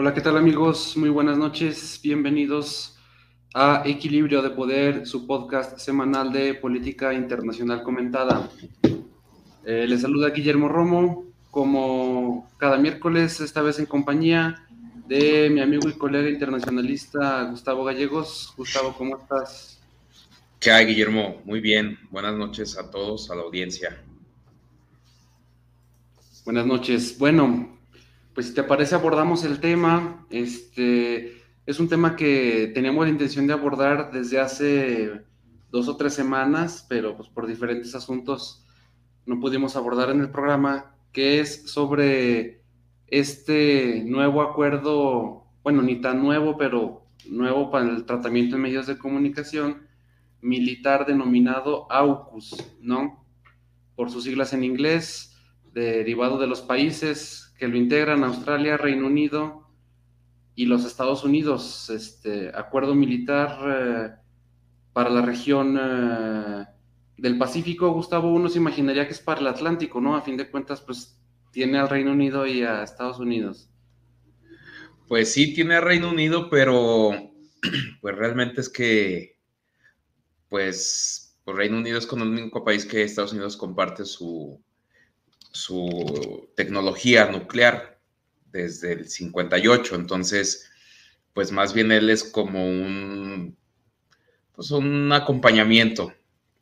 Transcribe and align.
Hola, 0.00 0.14
¿qué 0.14 0.20
tal 0.20 0.36
amigos? 0.36 0.96
Muy 0.96 1.08
buenas 1.08 1.36
noches. 1.36 1.98
Bienvenidos 2.00 2.96
a 3.52 3.82
Equilibrio 3.84 4.42
de 4.42 4.50
Poder, 4.50 5.08
su 5.08 5.26
podcast 5.26 5.76
semanal 5.80 6.30
de 6.30 6.54
política 6.54 7.12
internacional 7.12 7.82
comentada. 7.82 8.48
Eh, 9.64 9.86
les 9.88 10.02
saluda 10.02 10.30
Guillermo 10.30 10.68
Romo, 10.68 11.24
como 11.50 12.48
cada 12.58 12.78
miércoles, 12.78 13.40
esta 13.40 13.60
vez 13.60 13.80
en 13.80 13.86
compañía 13.86 14.64
de 15.08 15.50
mi 15.50 15.60
amigo 15.60 15.88
y 15.88 15.94
colega 15.94 16.30
internacionalista 16.30 17.42
Gustavo 17.50 17.82
Gallegos. 17.82 18.54
Gustavo, 18.56 18.94
¿cómo 18.96 19.18
estás? 19.18 19.80
¿Qué 20.60 20.70
hay, 20.70 20.86
Guillermo? 20.86 21.42
Muy 21.44 21.58
bien. 21.58 21.98
Buenas 22.12 22.36
noches 22.36 22.78
a 22.78 22.88
todos, 22.88 23.32
a 23.32 23.34
la 23.34 23.42
audiencia. 23.42 24.00
Buenas 26.44 26.66
noches. 26.66 27.18
Bueno, 27.18 27.77
pues 28.38 28.46
si 28.46 28.54
te 28.54 28.62
parece 28.62 28.94
abordamos 28.94 29.42
el 29.42 29.58
tema. 29.58 30.24
Este 30.30 31.42
es 31.66 31.80
un 31.80 31.88
tema 31.88 32.14
que 32.14 32.70
teníamos 32.72 33.04
la 33.04 33.10
intención 33.10 33.48
de 33.48 33.52
abordar 33.52 34.12
desde 34.12 34.38
hace 34.38 35.24
dos 35.72 35.88
o 35.88 35.96
tres 35.96 36.14
semanas, 36.14 36.86
pero 36.88 37.16
pues 37.16 37.28
por 37.28 37.48
diferentes 37.48 37.96
asuntos 37.96 38.64
no 39.26 39.40
pudimos 39.40 39.74
abordar 39.74 40.10
en 40.10 40.20
el 40.20 40.30
programa, 40.30 40.94
que 41.10 41.40
es 41.40 41.68
sobre 41.68 42.62
este 43.08 44.04
nuevo 44.06 44.40
acuerdo, 44.40 45.48
bueno, 45.64 45.82
ni 45.82 46.00
tan 46.00 46.22
nuevo, 46.22 46.56
pero 46.56 47.08
nuevo 47.28 47.72
para 47.72 47.90
el 47.90 48.04
tratamiento 48.04 48.54
en 48.54 48.62
medios 48.62 48.86
de 48.86 48.98
comunicación 48.98 49.88
militar 50.42 51.06
denominado 51.06 51.90
AUKUS, 51.90 52.76
¿no? 52.82 53.26
Por 53.96 54.12
sus 54.12 54.22
siglas 54.22 54.52
en 54.52 54.62
inglés, 54.62 55.36
derivado 55.72 56.38
de 56.38 56.46
los 56.46 56.62
países 56.62 57.47
que 57.58 57.68
lo 57.68 57.76
integran 57.76 58.24
Australia, 58.24 58.76
Reino 58.76 59.06
Unido 59.06 59.68
y 60.54 60.66
los 60.66 60.84
Estados 60.84 61.24
Unidos. 61.24 61.90
Este 61.90 62.50
acuerdo 62.54 62.94
militar 62.94 63.58
eh, 63.66 64.10
para 64.92 65.10
la 65.10 65.22
región 65.22 65.78
eh, 65.80 66.66
del 67.16 67.36
Pacífico, 67.36 67.92
Gustavo, 67.92 68.32
uno 68.32 68.48
se 68.48 68.58
imaginaría 68.58 69.06
que 69.06 69.12
es 69.12 69.20
para 69.20 69.40
el 69.40 69.48
Atlántico, 69.48 70.00
¿no? 70.00 70.16
A 70.16 70.22
fin 70.22 70.36
de 70.36 70.48
cuentas, 70.48 70.80
pues 70.80 71.20
tiene 71.50 71.78
al 71.78 71.88
Reino 71.88 72.12
Unido 72.12 72.46
y 72.46 72.62
a 72.62 72.84
Estados 72.84 73.18
Unidos. 73.18 73.68
Pues 75.08 75.32
sí, 75.32 75.52
tiene 75.52 75.74
al 75.74 75.82
Reino 75.82 76.10
Unido, 76.10 76.48
pero 76.48 77.10
pues 78.00 78.14
realmente 78.14 78.60
es 78.60 78.68
que, 78.68 79.36
pues, 80.48 81.36
pues 81.44 81.56
Reino 81.56 81.78
Unido 81.78 81.98
es 81.98 82.06
con 82.06 82.20
el 82.20 82.28
único 82.28 82.62
país 82.62 82.84
que 82.84 83.02
Estados 83.02 83.32
Unidos 83.32 83.56
comparte 83.56 84.04
su, 84.04 84.62
su 85.52 86.50
tecnología 86.56 87.26
nuclear 87.26 87.98
desde 88.46 88.92
el 88.92 89.08
58, 89.08 89.94
entonces, 89.94 90.70
pues 91.32 91.52
más 91.52 91.74
bien 91.74 91.92
él 91.92 92.10
es 92.10 92.24
como 92.24 92.64
un, 92.64 93.56
pues 94.54 94.70
un 94.70 95.12
acompañamiento 95.12 96.12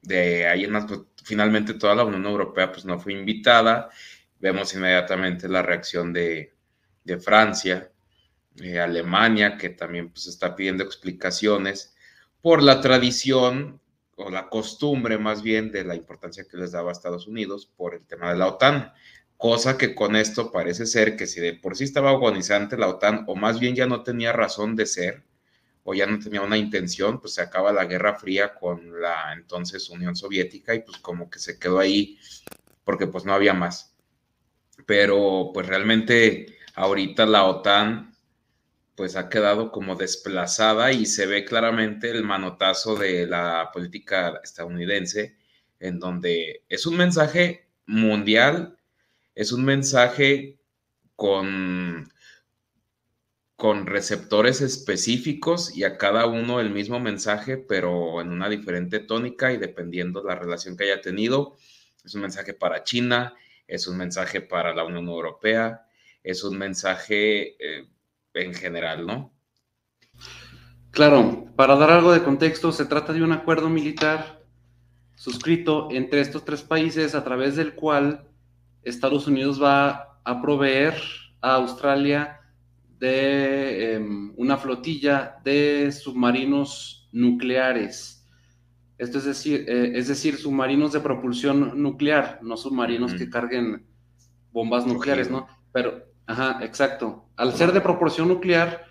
de 0.03 0.47
ahí 0.47 0.65
en 0.65 0.87
pues, 0.87 1.01
finalmente 1.25 1.75
toda 1.75 1.95
la 1.95 2.05
Unión 2.05 2.25
Europea 2.25 2.71
pues 2.71 2.85
no 2.85 2.99
fue 2.99 3.13
invitada, 3.13 3.91
vemos 4.39 4.73
inmediatamente 4.75 5.49
la 5.49 5.63
reacción 5.63 6.13
de, 6.13 6.53
Francia, 7.21 7.91
eh, 8.61 8.81
Alemania, 8.81 9.57
que 9.57 9.69
también 9.69 10.11
pues 10.11 10.27
está 10.27 10.57
pidiendo 10.57 10.83
explicaciones 10.83 11.95
por 12.43 12.63
la 12.63 12.81
tradición 12.81 13.81
o 14.16 14.31
la 14.31 14.49
costumbre 14.49 15.19
más 15.19 15.43
bien 15.43 15.71
de 15.71 15.84
la 15.84 15.94
importancia 15.94 16.44
que 16.50 16.56
les 16.56 16.72
daba 16.72 16.91
a 16.91 16.93
Estados 16.93 17.27
Unidos 17.27 17.66
por 17.66 17.94
el 17.94 18.04
tema 18.06 18.32
de 18.32 18.38
la 18.38 18.49
OTAN, 18.49 18.93
cosa 19.37 19.77
que 19.77 19.94
con 19.94 20.16
esto 20.16 20.50
parece 20.50 20.87
ser 20.87 21.16
que 21.16 21.27
si 21.27 21.41
de 21.41 21.54
por 21.54 21.77
sí 21.77 21.84
estaba 21.84 22.10
agonizante 22.10 22.78
la 22.78 22.88
OTAN, 22.88 23.25
o 23.28 23.37
más 23.37 23.60
bien 23.60 23.75
ya 23.75 23.87
no 23.87 24.03
tenía 24.03 24.32
razón 24.32 24.75
de 24.75 24.87
ser, 24.87 25.22
o 25.84 25.94
ya 25.94 26.06
no 26.06 26.19
tenía 26.19 26.41
una 26.41 26.56
intención, 26.56 27.21
pues 27.21 27.34
se 27.34 27.43
acaba 27.43 27.72
la 27.72 27.84
Guerra 27.84 28.16
Fría 28.16 28.55
con 28.55 29.00
la 29.00 29.32
entonces 29.34 29.88
Unión 29.88 30.16
Soviética 30.16 30.75
y 30.75 30.81
pues 30.81 30.99
como 30.99 31.31
que 31.31 31.38
se 31.38 31.60
quedó 31.60 31.78
ahí 31.78 32.19
porque 32.82 33.06
pues 33.06 33.25
no 33.25 33.32
había 33.32 33.55
más. 33.55 33.94
Pero 34.84 35.50
pues 35.55 35.66
realmente 35.69 36.59
ahorita 36.75 37.25
la 37.26 37.44
OTAN 37.44 38.16
pues 38.97 39.15
ha 39.15 39.29
quedado 39.29 39.71
como 39.71 39.95
desplazada 39.95 40.91
y 40.91 41.05
se 41.07 41.27
ve 41.27 41.45
claramente 41.45 42.11
el 42.11 42.25
manotazo 42.25 42.97
de 42.97 43.27
la 43.27 43.71
política 43.73 44.41
estadounidense, 44.43 45.37
en 45.79 46.01
donde 46.01 46.65
es 46.69 46.87
un 46.87 46.97
mensaje 46.97 47.69
mundial, 47.85 48.79
es 49.35 49.53
un 49.53 49.67
mensaje 49.67 50.59
con, 51.15 52.11
con 53.56 53.87
receptores 53.87 54.62
específicos 54.62 55.77
y 55.77 55.85
a 55.85 55.99
cada 55.99 56.27
uno 56.27 56.59
el 56.61 56.71
mismo 56.71 56.99
mensaje, 56.99 57.59
pero 57.59 58.23
en 58.23 58.31
una 58.33 58.49
diferente 58.49 58.99
tónica 59.01 59.53
y 59.53 59.59
dependiendo 59.59 60.25
la 60.25 60.37
relación 60.37 60.75
que 60.75 60.85
haya 60.85 61.03
tenido. 61.03 61.59
Es 62.03 62.15
un 62.15 62.23
mensaje 62.23 62.55
para 62.55 62.83
China, 62.83 63.35
es 63.69 63.87
un 63.87 63.99
mensaje 63.99 64.41
para 64.41 64.75
la 64.75 64.85
Unión 64.85 65.06
Europea, 65.06 65.87
es 66.23 66.43
un 66.45 66.56
mensaje... 66.56 67.56
Eh, 67.62 67.89
en 68.37 68.55
general, 68.55 69.07
¿no? 69.07 69.33
Claro, 70.91 71.47
para 71.57 71.77
dar 71.77 71.91
algo 71.91 72.13
de 72.13 72.23
contexto, 72.23 72.73
se 72.73 72.87
trata 72.87 73.13
de 73.13 73.23
un 73.23 73.33
acuerdo 73.33 73.69
militar 73.69 74.43
suscrito 75.15 75.89
entre 75.91 76.21
estos 76.21 76.45
tres 76.45 76.63
países 76.63 77.15
a 77.15 77.25
través 77.25 77.57
del 77.57 77.75
cual 77.75 78.29
Estados 78.83 79.27
Unidos 79.27 79.63
va 79.63 80.21
a 80.25 80.41
proveer 80.41 80.95
a 81.41 81.55
Australia 81.55 82.41
de 82.99 83.95
em, 83.95 84.33
una 84.37 84.57
flotilla 84.57 85.37
de 85.45 85.93
submarinos 85.93 87.09
nucleares. 87.13 88.25
Esto 88.99 89.19
es 89.19 89.25
decir, 89.25 89.65
eh, 89.69 89.93
es 89.95 90.09
decir, 90.09 90.37
submarinos 90.37 90.93
de 90.93 91.01
propulsión 91.01 91.83
nuclear, 91.83 92.39
no 92.43 92.57
submarinos 92.57 93.13
que 93.15 93.29
carguen 93.29 93.87
bombas 94.53 94.87
nucleares, 94.87 95.31
¿no? 95.31 95.47
Pero, 95.73 96.03
Ajá, 96.26 96.59
exacto. 96.62 97.28
Al 97.37 97.53
ser 97.54 97.72
de 97.72 97.81
proporción 97.81 98.28
nuclear, 98.28 98.84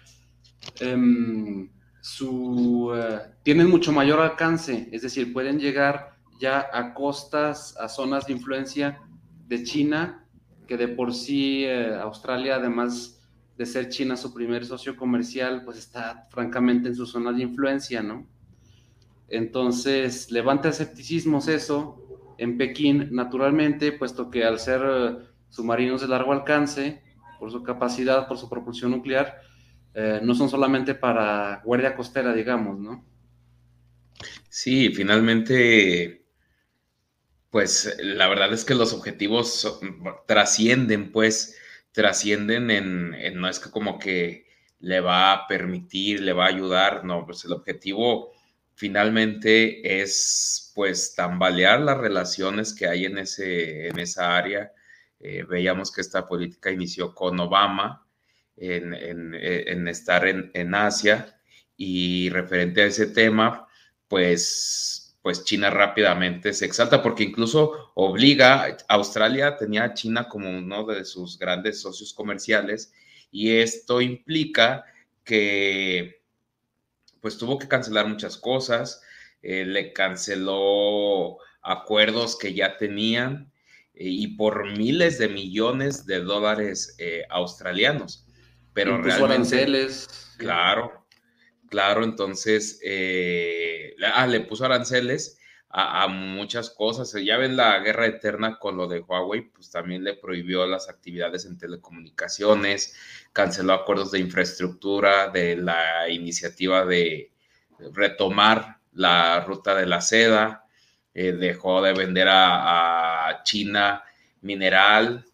em, 0.79 1.69
eh, 1.69 3.19
tienen 3.43 3.69
mucho 3.69 3.91
mayor 3.91 4.19
alcance, 4.21 4.87
es 4.91 5.01
decir, 5.01 5.33
pueden 5.33 5.59
llegar 5.59 6.15
ya 6.39 6.67
a 6.71 6.93
costas, 6.93 7.75
a 7.77 7.89
zonas 7.89 8.27
de 8.27 8.33
influencia 8.33 9.01
de 9.47 9.63
China, 9.63 10.25
que 10.67 10.77
de 10.77 10.87
por 10.87 11.13
sí 11.13 11.63
eh, 11.65 11.95
Australia, 11.95 12.55
además 12.55 13.21
de 13.57 13.65
ser 13.65 13.89
China 13.89 14.17
su 14.17 14.33
primer 14.33 14.65
socio 14.65 14.95
comercial, 14.95 15.63
pues 15.63 15.77
está 15.77 16.27
francamente 16.29 16.89
en 16.89 16.95
su 16.95 17.05
zona 17.05 17.31
de 17.31 17.43
influencia, 17.43 18.01
¿no? 18.03 18.27
Entonces, 19.27 20.29
levanta 20.31 20.69
escepticismos 20.69 21.47
eso 21.47 22.35
en 22.37 22.57
Pekín, 22.57 23.09
naturalmente, 23.11 23.91
puesto 23.91 24.29
que 24.29 24.43
al 24.43 24.59
ser 24.59 24.81
eh, 24.85 25.17
submarinos 25.49 26.01
de 26.01 26.07
largo 26.07 26.33
alcance, 26.33 27.01
por 27.39 27.51
su 27.51 27.63
capacidad, 27.63 28.27
por 28.27 28.37
su 28.37 28.49
propulsión 28.49 28.91
nuclear, 28.91 29.41
eh, 29.93 30.19
no 30.21 30.35
son 30.35 30.49
solamente 30.49 30.95
para 30.95 31.61
guardia 31.63 31.95
costera, 31.95 32.33
digamos, 32.33 32.79
¿no? 32.79 33.05
Sí, 34.49 34.89
finalmente, 34.89 36.25
pues 37.49 37.95
la 37.99 38.27
verdad 38.27 38.53
es 38.53 38.65
que 38.65 38.75
los 38.75 38.93
objetivos 38.93 39.79
trascienden, 40.27 41.11
pues, 41.11 41.57
trascienden 41.91 42.71
en, 42.71 43.13
en, 43.13 43.39
no 43.39 43.47
es 43.47 43.59
que 43.59 43.71
como 43.71 43.99
que 43.99 44.45
le 44.79 44.99
va 44.99 45.33
a 45.33 45.47
permitir, 45.47 46.21
le 46.21 46.33
va 46.33 46.45
a 46.45 46.49
ayudar, 46.49 47.05
no, 47.05 47.25
pues 47.25 47.45
el 47.45 47.53
objetivo 47.53 48.33
finalmente 48.75 50.01
es, 50.01 50.71
pues, 50.75 51.15
tambalear 51.15 51.79
las 51.79 51.97
relaciones 51.97 52.73
que 52.73 52.87
hay 52.87 53.05
en, 53.05 53.17
ese, 53.17 53.87
en 53.87 53.99
esa 53.99 54.35
área, 54.37 54.71
eh, 55.27 55.43
veíamos 55.43 55.91
que 55.91 56.01
esta 56.01 56.27
política 56.27 56.69
inició 56.69 57.15
con 57.15 57.39
Obama 57.39 58.05
en, 58.55 59.87
estar 59.87 60.27
en, 60.27 60.75
Asia 60.75 61.35
y 61.75 62.29
referente 62.29 62.83
a 62.83 62.85
ese 62.85 63.07
tema, 63.07 63.67
pues, 64.07 65.17
pues 65.23 65.43
China 65.43 65.71
rápidamente 65.71 66.53
se 66.53 66.65
exalta 66.65 67.01
porque 67.01 67.23
incluso 67.23 67.91
obliga, 67.95 68.65
a 68.65 68.93
Australia 68.93 69.57
tenía 69.57 69.85
a 69.85 69.93
China 69.95 70.29
como 70.29 70.47
uno 70.47 70.85
de 70.85 71.03
sus 71.05 71.39
grandes 71.39 71.81
socios 71.81 72.13
comerciales 72.13 72.93
y 73.31 73.57
esto 73.57 74.01
implica 74.01 74.85
que 75.23 76.21
pues 77.19 77.39
tuvo 77.39 77.57
que 77.57 77.67
cancelar 77.67 78.07
muchas 78.07 78.37
cosas, 78.37 79.01
eh, 79.41 79.65
le 79.65 79.91
canceló 79.91 81.39
acuerdos 81.63 82.37
que 82.37 82.53
ya 82.53 82.77
tenían, 82.77 83.51
y 83.97 84.35
por 84.35 84.77
miles 84.77 85.17
de 85.17 85.29
millones 85.29 86.05
de 86.05 86.21
dólares 86.21 86.95
eh, 86.99 87.23
australianos. 87.29 88.25
Pero 88.73 89.01
realmente. 89.01 89.33
aranceles. 89.33 90.33
Claro, 90.37 91.05
claro, 91.69 92.03
entonces. 92.03 92.79
Eh, 92.83 93.95
ah, 94.13 94.27
le 94.27 94.41
puso 94.41 94.65
aranceles 94.65 95.39
a, 95.77 96.07
muchas 96.07 96.69
cosas. 96.69 97.13
Ya 97.23 97.37
ven 97.37 97.57
la 97.57 97.79
guerra 97.79 98.05
eterna 98.05 98.59
con 98.59 98.77
lo 98.77 98.87
de 98.87 98.99
Huawei, 98.99 99.41
pues 99.51 99.71
también 99.71 100.03
le 100.03 100.13
prohibió 100.13 100.65
las 100.65 100.87
actividades 100.89 101.45
en 101.45 101.57
telecomunicaciones, 101.57 102.95
canceló 103.33 103.73
acuerdos 103.73 104.11
de 104.11 104.19
infraestructura, 104.19 105.29
de 105.29 105.57
la 105.57 106.09
iniciativa 106.09 106.85
de 106.85 107.31
retomar 107.91 108.77
la 108.93 109.41
ruta 109.41 109.75
de 109.75 109.85
la 109.85 109.99
seda, 109.99 110.65
eh, 111.13 111.33
dejó 111.33 111.81
de 111.81 111.93
vender 111.93 112.29
a, 112.29 113.04
China 113.45 114.03
mineral. 114.41 115.25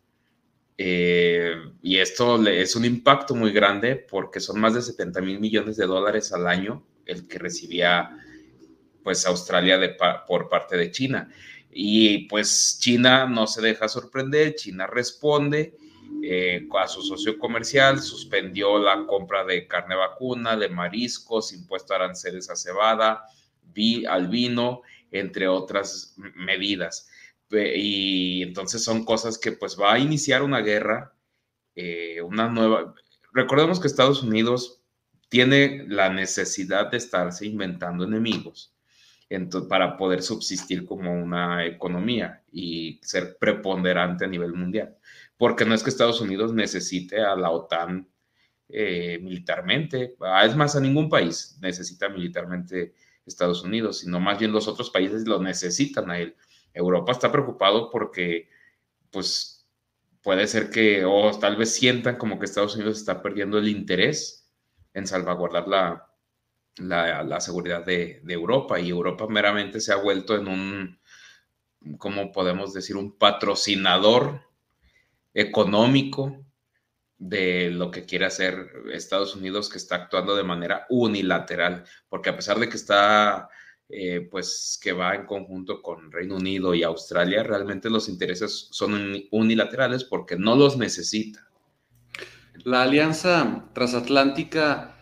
Eh, 0.77 1.55
y 1.81 1.97
esto 1.97 2.47
es 2.47 2.75
un 2.75 2.85
impacto 2.85 3.33
muy 3.33 3.51
grande 3.51 3.95
porque 3.95 4.39
son 4.39 4.59
más 4.59 4.75
de 4.75 4.83
70 4.83 5.21
mil 5.21 5.39
millones 5.39 5.77
de 5.77 5.87
dólares 5.87 6.31
al 6.33 6.45
año 6.45 6.83
el 7.05 7.27
que 7.27 7.39
recibía 7.39 8.17
pues 9.03 9.25
Australia 9.25 9.77
de, 9.77 9.95
por 10.27 10.49
parte 10.49 10.77
de 10.77 10.91
China. 10.91 11.29
Y 11.71 12.27
pues 12.27 12.77
China 12.79 13.25
no 13.25 13.47
se 13.47 13.61
deja 13.61 13.87
sorprender, 13.87 14.55
China 14.55 14.87
responde 14.87 15.75
eh, 16.23 16.67
a 16.77 16.87
su 16.87 17.01
socio 17.01 17.39
comercial, 17.39 17.99
suspendió 18.01 18.77
la 18.77 19.05
compra 19.07 19.43
de 19.43 19.67
carne 19.67 19.95
vacuna, 19.95 20.57
de 20.57 20.69
mariscos, 20.69 21.53
impuesto 21.53 21.93
a 21.93 21.97
aranceles 21.97 22.49
a 22.49 22.55
cebada, 22.55 23.23
al 24.09 24.27
vino, 24.27 24.81
entre 25.11 25.47
otras 25.47 26.15
medidas. 26.35 27.09
Y 27.51 28.43
entonces 28.43 28.83
son 28.83 29.05
cosas 29.05 29.37
que 29.37 29.51
pues 29.51 29.77
va 29.79 29.93
a 29.93 29.99
iniciar 29.99 30.43
una 30.43 30.61
guerra, 30.61 31.13
eh, 31.75 32.21
una 32.21 32.49
nueva... 32.49 32.93
Recordemos 33.33 33.79
que 33.79 33.87
Estados 33.87 34.23
Unidos 34.23 34.81
tiene 35.29 35.85
la 35.87 36.09
necesidad 36.09 36.91
de 36.91 36.97
estarse 36.97 37.45
inventando 37.45 38.03
enemigos 38.03 38.73
para 39.69 39.95
poder 39.95 40.21
subsistir 40.21 40.85
como 40.85 41.13
una 41.13 41.65
economía 41.65 42.43
y 42.51 42.99
ser 43.01 43.37
preponderante 43.37 44.25
a 44.25 44.27
nivel 44.27 44.53
mundial. 44.53 44.97
Porque 45.37 45.63
no 45.63 45.73
es 45.73 45.83
que 45.83 45.89
Estados 45.89 46.19
Unidos 46.19 46.53
necesite 46.53 47.21
a 47.21 47.35
la 47.35 47.49
OTAN 47.49 48.07
eh, 48.67 49.19
militarmente, 49.21 50.15
ah, 50.21 50.45
es 50.45 50.55
más, 50.55 50.75
a 50.75 50.79
ningún 50.79 51.09
país 51.09 51.57
necesita 51.61 52.09
militarmente 52.09 52.93
Estados 53.25 53.63
Unidos, 53.63 53.99
sino 53.99 54.19
más 54.19 54.39
bien 54.39 54.51
los 54.51 54.67
otros 54.67 54.89
países 54.89 55.27
lo 55.27 55.41
necesitan 55.41 56.09
a 56.09 56.19
él. 56.19 56.35
Europa 56.73 57.11
está 57.11 57.31
preocupado 57.31 57.89
porque, 57.89 58.49
pues, 59.11 59.67
puede 60.21 60.47
ser 60.47 60.69
que, 60.69 61.05
o 61.05 61.31
tal 61.39 61.55
vez 61.55 61.73
sientan 61.73 62.17
como 62.17 62.39
que 62.39 62.45
Estados 62.45 62.75
Unidos 62.75 62.97
está 62.97 63.21
perdiendo 63.21 63.57
el 63.57 63.67
interés 63.67 64.49
en 64.93 65.07
salvaguardar 65.07 65.67
la, 65.67 66.11
la, 66.77 67.39
seguridad 67.39 67.85
de, 67.85 68.21
Europa 68.27 68.79
y 68.79 68.89
Europa 68.89 69.27
meramente 69.27 69.79
se 69.79 69.93
ha 69.93 69.97
vuelto 69.97 70.35
en 70.35 70.47
un, 70.47 70.99
¿cómo 71.97 72.31
podemos 72.31 72.73
decir? 72.73 72.95
Un 72.95 73.17
patrocinador 73.17 74.41
económico 75.33 76.45
de 77.17 77.69
lo 77.69 77.91
que 77.91 78.05
quiere 78.05 78.25
hacer 78.25 78.71
Estados 78.91 79.35
Unidos, 79.35 79.69
que 79.69 79.77
está 79.77 79.95
actuando 79.95 80.35
de 80.35 80.43
manera 80.43 80.87
unilateral, 80.89 81.85
porque 82.09 82.29
a 82.29 82.35
pesar 82.35 82.59
de 82.59 82.67
que 82.67 82.77
está, 82.77 83.49
eh, 83.91 84.27
pues, 84.29 84.79
que 84.81 84.93
va 84.93 85.15
en 85.15 85.25
conjunto 85.25 85.81
con 85.81 86.11
Reino 86.11 86.37
Unido 86.37 86.73
y 86.73 86.83
Australia, 86.83 87.43
realmente 87.43 87.89
los 87.89 88.07
intereses 88.09 88.67
son 88.71 89.23
unilaterales 89.31 90.03
porque 90.03 90.37
no 90.37 90.55
los 90.55 90.77
necesita. 90.77 91.47
La 92.63 92.83
alianza 92.83 93.69
transatlántica 93.73 94.97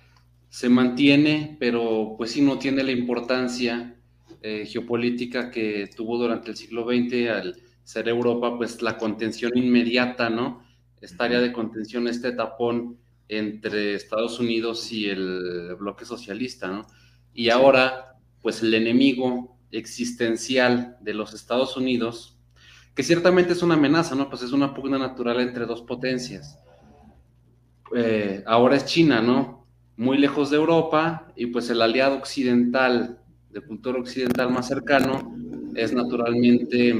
se 0.50 0.70
mantiene, 0.70 1.58
pero 1.60 2.16
pues 2.18 2.32
sí 2.32 2.42
no 2.42 2.58
tiene 2.58 2.84
la 2.84 2.92
importancia 2.92 3.96
eh, 4.42 4.66
geopolítica 4.66 5.52
que 5.52 5.90
tuvo 5.96 6.18
durante 6.18 6.52
el 6.52 6.58
siglo 6.58 6.86
XX 6.86 7.30
al 7.30 7.56
ser 7.84 8.08
Europa, 8.08 8.56
pues 8.58 8.82
la 8.82 8.98
contención 8.98 9.52
inmediata, 9.56 10.30
¿no? 10.30 10.64
Esta 11.02 11.26
área 11.26 11.40
de 11.40 11.52
contención, 11.52 12.08
este 12.08 12.32
tapón 12.32 12.98
entre 13.28 13.96
Estados 13.96 14.40
Unidos 14.40 14.92
y 14.92 15.10
el 15.10 15.76
bloque 15.78 16.06
socialista, 16.06 16.68
¿no? 16.68 16.88
Y 17.34 17.50
ahora, 17.50 18.09
pues 18.42 18.62
el 18.62 18.74
enemigo 18.74 19.58
existencial 19.72 20.98
de 21.02 21.14
los 21.14 21.34
Estados 21.34 21.78
Unidos, 21.78 22.38
que 22.96 23.04
ciertamente 23.04 23.54
es 23.54 23.64
una 23.64 23.76
amenaza, 23.76 24.16
¿no? 24.16 24.30
Pues 24.30 24.42
es 24.42 24.52
una 24.52 24.74
pugna 24.74 24.98
natural 24.98 25.40
entre 25.40 25.66
dos 25.66 25.82
potencias. 25.82 26.58
Eh, 27.96 28.44
ahora 28.46 28.76
es 28.76 28.86
China, 28.86 29.22
¿no? 29.22 29.60
muy 30.00 30.18
lejos 30.18 30.50
de 30.50 30.56
Europa 30.56 31.28
y 31.36 31.48
pues 31.48 31.70
el 31.70 31.82
aliado 31.82 32.16
occidental, 32.16 33.20
de 33.52 33.60
cultura 33.60 34.00
occidental 34.00 34.50
más 34.50 34.70
cercano, 34.70 35.36
es 35.76 35.92
naturalmente 35.92 36.96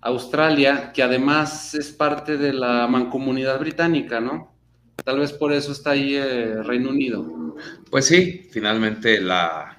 Australia, 0.00 0.92
que 0.94 1.02
además 1.02 1.74
es 1.74 1.92
parte 1.92 2.38
de 2.38 2.54
la 2.54 2.86
mancomunidad 2.86 3.60
británica, 3.60 4.18
¿no? 4.18 4.56
Tal 5.04 5.18
vez 5.18 5.30
por 5.34 5.52
eso 5.52 5.72
está 5.72 5.90
ahí 5.90 6.14
eh, 6.14 6.62
Reino 6.62 6.88
Unido. 6.88 7.54
Pues 7.90 8.06
sí, 8.06 8.48
finalmente 8.50 9.20
la 9.20 9.75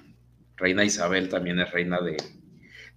reina 0.57 0.83
Isabel 0.83 1.29
también 1.29 1.59
es 1.59 1.71
reina 1.71 2.01
de, 2.01 2.17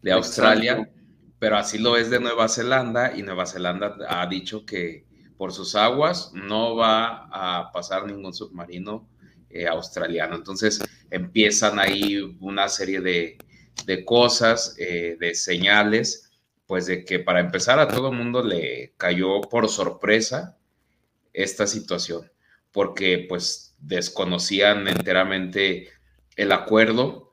de 0.02 0.12
Australia, 0.12 0.90
pero 1.38 1.56
así 1.56 1.78
lo 1.78 1.96
es 1.96 2.10
de 2.10 2.20
Nueva 2.20 2.48
Zelanda 2.48 3.16
y 3.16 3.22
Nueva 3.22 3.46
Zelanda 3.46 3.96
ha 4.08 4.26
dicho 4.26 4.66
que 4.66 5.06
por 5.36 5.52
sus 5.52 5.74
aguas 5.74 6.32
no 6.34 6.76
va 6.76 7.28
a 7.32 7.72
pasar 7.72 8.06
ningún 8.06 8.34
submarino 8.34 9.08
eh, 9.48 9.66
australiano. 9.66 10.36
Entonces 10.36 10.82
empiezan 11.10 11.78
ahí 11.78 12.36
una 12.40 12.68
serie 12.68 13.00
de, 13.00 13.38
cosas, 14.04 14.76
eh, 14.78 15.16
de 15.18 15.34
señales, 15.34 16.30
pues 16.66 16.86
de 16.86 17.04
que 17.04 17.20
para 17.20 17.40
empezar 17.40 17.78
a 17.78 17.88
todo 17.88 18.10
el 18.10 18.16
mundo 18.16 18.42
le 18.42 18.92
cayó 18.96 19.40
por 19.40 19.68
sorpresa 19.68 20.58
esta 21.32 21.66
situación, 21.66 22.30
porque 22.70 23.26
pues 23.28 23.74
desconocían 23.78 24.86
enteramente 24.86 25.88
el 26.36 26.52
acuerdo 26.52 27.29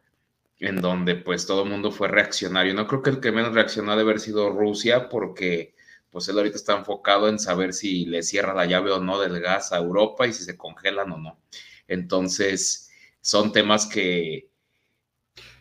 en 0.60 0.82
donde 0.82 1.16
pues 1.16 1.46
todo 1.46 1.64
el 1.64 1.70
mundo 1.70 1.92
fue 1.92 2.08
reaccionario. 2.08 2.74
No 2.74 2.88
creo 2.88 3.02
que 3.02 3.12
el 3.12 3.20
que 3.20 3.32
menos 3.32 3.54
reaccionó 3.54 3.92
debe 3.92 4.12
haber 4.12 4.20
sido 4.20 4.50
Rusia, 4.50 5.10
porque 5.10 5.76
pues 6.10 6.28
él 6.30 6.38
ahorita 6.38 6.56
está 6.56 6.78
enfocado 6.78 7.30
en 7.30 7.38
saber 7.38 7.74
si 7.74 8.06
le 8.06 8.24
cierra 8.24 8.54
la 8.54 8.66
llave 8.66 8.92
o 8.92 9.00
no 9.00 9.20
del 9.20 9.40
gas 9.40 9.72
a 9.72 9.78
Europa 9.78 10.26
y 10.26 10.34
si 10.34 10.44
se 10.44 10.58
congelan 10.58 11.12
o 11.12 11.18
no. 11.18 11.40
Entonces, 11.88 12.90
son 13.22 13.52
temas 13.52 13.86
que... 13.86 14.50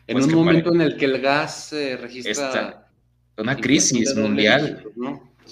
En 0.07 0.15
pues, 0.15 0.27
un 0.27 0.35
momento 0.35 0.73
en 0.73 0.81
el 0.81 0.97
que 0.97 1.05
el 1.07 1.21
gas 1.21 1.69
se 1.69 1.97
registra... 1.97 2.89
una 3.37 3.57
crisis 3.57 4.15
mundial. 4.17 4.85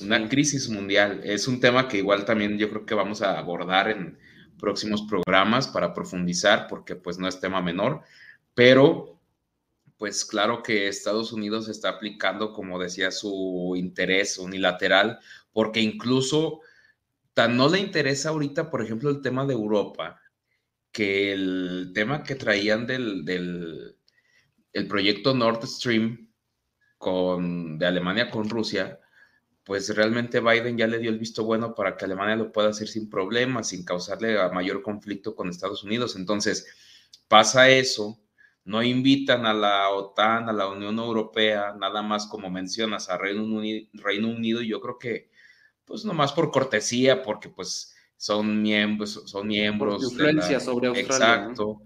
Una 0.01 0.29
crisis 0.29 0.69
mundial. 0.69 1.21
Es 1.25 1.49
un 1.49 1.61
tema 1.61 1.87
que 1.89 1.99
igual 1.99 2.25
también 2.25 2.57
yo 2.57 2.71
creo 2.71 2.87
que 2.87 2.95
vamos 2.95 3.21
a 3.21 3.39
abordar 3.39 3.91
en 3.91 4.19
próximos 4.59 5.03
programas 5.03 5.69
para 5.69 5.93
profundizar, 5.93 6.67
porque 6.69 6.97
pues 6.97 7.19
no 7.19 7.29
es 7.29 7.41
tema 7.41 7.61
menor, 7.61 8.03
pero 8.55 9.14
pues 9.97 10.25
claro 10.25 10.63
que 10.63 10.89
Estados 10.89 11.33
Unidos 11.33 11.69
está 11.69 11.91
aplicando, 11.91 12.53
como 12.53 12.79
decía, 12.79 13.11
su 13.11 13.75
interés 13.77 14.39
unilateral, 14.39 15.19
porque 15.53 15.81
incluso 15.81 16.61
tan 17.33 17.57
no 17.57 17.69
le 17.69 17.79
interesa 17.81 18.31
ahorita, 18.31 18.71
por 18.71 18.83
ejemplo, 18.83 19.11
el 19.11 19.23
tema 19.23 19.47
de 19.47 19.55
Europa, 19.55 20.21
que 20.93 21.33
el 21.33 21.93
tema 21.95 22.23
que 22.23 22.37
traían 22.37 22.87
del, 22.87 23.25
del 23.25 23.97
el 24.73 24.89
proyecto 24.89 25.35
Nord 25.35 25.67
Stream 25.67 26.33
con, 26.99 27.79
de 27.79 27.87
Alemania 27.87 28.31
con 28.31 28.49
Rusia, 28.49 29.01
pues 29.65 29.95
realmente 29.95 30.41
Biden 30.41 30.77
ya 30.77 30.87
le 30.87 30.99
dio 30.99 31.11
el 31.11 31.19
visto 31.19 31.45
bueno 31.45 31.75
para 31.75 31.97
que 31.97 32.05
Alemania 32.05 32.37
lo 32.37 32.53
pueda 32.53 32.69
hacer 32.69 32.89
sin 32.89 33.09
problemas, 33.09 33.69
sin 33.69 33.85
causarle 33.85 34.37
mayor 34.53 34.83
conflicto 34.83 35.35
con 35.35 35.49
Estados 35.49 35.85
Unidos. 35.85 36.17
Entonces, 36.17 36.67
pasa 37.29 37.71
eso, 37.71 38.21
no 38.65 38.83
invitan 38.83 39.47
a 39.47 39.53
la 39.53 39.91
OTAN, 39.91 40.49
a 40.49 40.53
la 40.53 40.69
Unión 40.69 40.99
Europea, 40.99 41.75
nada 41.79 42.03
más 42.03 42.27
como 42.27 42.51
mencionas, 42.51 43.11
a 43.11 43.19
Reino 43.19 43.45
Unido, 43.45 43.89
Reino 43.93 44.29
Unido 44.29 44.63
yo 44.63 44.81
creo 44.81 44.99
que, 44.99 45.31
pues 45.85 46.05
nomás 46.05 46.33
por 46.33 46.51
cortesía, 46.51 47.23
porque 47.23 47.51
pues 47.51 47.95
son 48.17 48.63
miembros, 48.63 49.23
son 49.27 49.49
miembros. 49.49 50.03
influencia 50.03 50.61
sobre 50.61 50.89
Australia. 50.89 51.35
Exacto, 51.35 51.83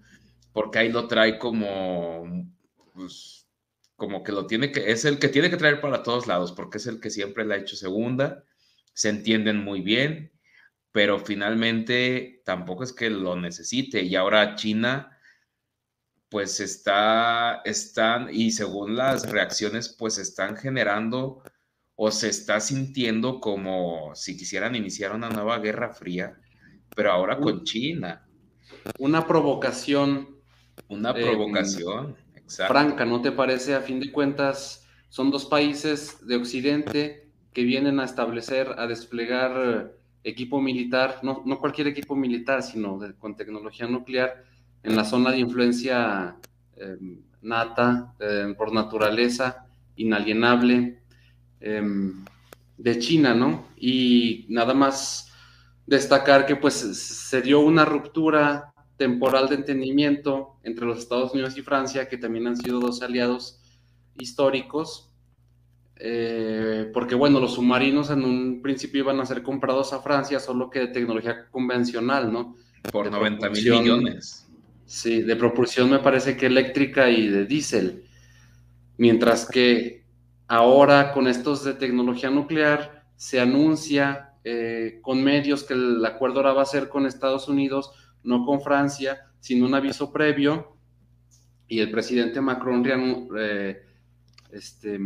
porque 0.53 0.79
ahí 0.79 0.89
lo 0.89 1.07
trae 1.07 1.37
como, 1.37 2.47
pues, 2.93 3.47
como 3.97 4.23
que 4.23 4.31
lo 4.31 4.47
tiene 4.47 4.71
que, 4.71 4.89
es 4.89 5.03
el 5.03 5.19
que 5.19 5.27
tiene 5.27 5.49
que 5.49 5.57
traer 5.57 5.81
para 5.81 6.01
todos 6.01 6.27
lados, 6.27 6.53
porque 6.53 6.77
es 6.77 6.87
el 6.87 7.01
que 7.01 7.09
siempre 7.09 7.45
le 7.45 7.55
ha 7.55 7.57
hecho 7.57 7.75
segunda, 7.75 8.45
se 8.93 9.09
entienden 9.09 9.63
muy 9.63 9.81
bien, 9.81 10.31
pero 10.93 11.19
finalmente 11.19 12.41
tampoco 12.45 12.83
es 12.83 12.93
que 12.93 13.09
lo 13.09 13.35
necesite. 13.35 14.01
Y 14.01 14.15
ahora 14.15 14.55
China, 14.55 15.18
pues 16.29 16.59
está, 16.59 17.61
están, 17.65 18.29
y 18.31 18.51
según 18.51 18.95
las 18.95 19.29
reacciones, 19.29 19.89
pues 19.89 20.17
están 20.17 20.55
generando 20.55 21.41
o 21.95 22.11
se 22.11 22.29
está 22.29 22.59
sintiendo 22.59 23.41
como 23.41 24.15
si 24.15 24.37
quisieran 24.37 24.75
iniciar 24.75 25.13
una 25.13 25.29
nueva 25.29 25.57
guerra 25.59 25.93
fría, 25.93 26.37
pero 26.95 27.11
ahora 27.11 27.39
con 27.39 27.63
China. 27.63 28.25
Una 28.99 29.27
provocación. 29.27 30.37
Una 30.87 31.13
provocación, 31.13 32.15
franca, 32.47 33.03
¿no 33.05 33.21
te 33.21 33.31
parece? 33.31 33.75
A 33.75 33.81
fin 33.81 33.99
de 33.99 34.11
cuentas, 34.11 34.87
son 35.09 35.29
dos 35.29 35.45
países 35.45 36.25
de 36.25 36.37
Occidente 36.37 37.31
que 37.51 37.63
vienen 37.63 37.99
a 37.99 38.05
establecer, 38.05 38.75
a 38.77 38.87
desplegar 38.87 39.93
equipo 40.23 40.61
militar, 40.61 41.19
no, 41.21 41.43
no 41.45 41.59
cualquier 41.59 41.87
equipo 41.87 42.15
militar, 42.15 42.63
sino 42.63 42.99
con 43.17 43.35
tecnología 43.35 43.87
nuclear 43.87 44.45
en 44.83 44.95
la 44.95 45.03
zona 45.03 45.31
de 45.31 45.39
influencia 45.39 46.35
em, 46.77 47.21
nata, 47.41 48.13
em, 48.19 48.55
por 48.55 48.71
naturaleza, 48.73 49.65
inalienable, 49.95 51.01
em, 51.59 52.23
de 52.77 52.99
China, 52.99 53.33
¿no? 53.33 53.65
Y 53.77 54.45
nada 54.49 54.73
más 54.73 55.31
destacar 55.85 56.45
que 56.45 56.55
pues 56.55 56.75
se 56.75 57.41
dio 57.41 57.59
una 57.59 57.83
ruptura 57.83 58.73
temporal 58.95 59.49
de 59.49 59.55
entendimiento 59.55 60.59
entre 60.63 60.85
los 60.85 60.99
Estados 60.99 61.33
Unidos 61.33 61.57
y 61.57 61.61
Francia, 61.61 62.07
que 62.07 62.17
también 62.17 62.47
han 62.47 62.57
sido 62.57 62.79
dos 62.79 63.01
aliados 63.01 63.61
históricos, 64.17 65.09
eh, 65.95 66.89
porque 66.93 67.15
bueno, 67.15 67.39
los 67.39 67.55
submarinos 67.55 68.09
en 68.09 68.23
un 68.23 68.61
principio 68.61 69.01
iban 69.01 69.19
a 69.19 69.25
ser 69.25 69.43
comprados 69.43 69.91
a 69.93 70.01
Francia, 70.01 70.39
solo 70.39 70.69
que 70.69 70.79
de 70.79 70.87
tecnología 70.87 71.47
convencional, 71.49 72.31
¿no? 72.31 72.55
Por 72.91 73.11
90 73.11 73.49
mil 73.49 73.71
millones. 73.71 74.48
Sí, 74.89 75.21
de 75.21 75.35
propulsión 75.35 75.87
me 75.91 75.99
parece 75.99 76.35
que 76.35 76.47
eléctrica 76.47 77.11
y 77.11 77.27
de 77.27 77.45
diésel. 77.45 78.05
Mientras 78.97 79.47
que 79.47 80.03
ahora 80.47 81.11
con 81.13 81.27
estos 81.27 81.63
de 81.63 81.75
tecnología 81.75 82.31
nuclear 82.31 83.05
se 83.15 83.39
anuncia 83.39 84.33
eh, 84.43 84.97
con 85.03 85.23
medios 85.23 85.63
que 85.63 85.75
el 85.75 86.03
acuerdo 86.03 86.39
ahora 86.39 86.53
va 86.53 86.63
a 86.63 86.65
ser 86.65 86.89
con 86.89 87.05
Estados 87.05 87.47
Unidos, 87.47 87.91
no 88.23 88.43
con 88.43 88.61
Francia, 88.61 89.27
sin 89.39 89.61
un 89.61 89.75
aviso 89.75 90.11
previo. 90.11 90.75
Y 91.67 91.81
el 91.81 91.91
presidente 91.91 92.41
Macron 92.41 92.83
eh, 93.37 93.83
este, 94.51 94.99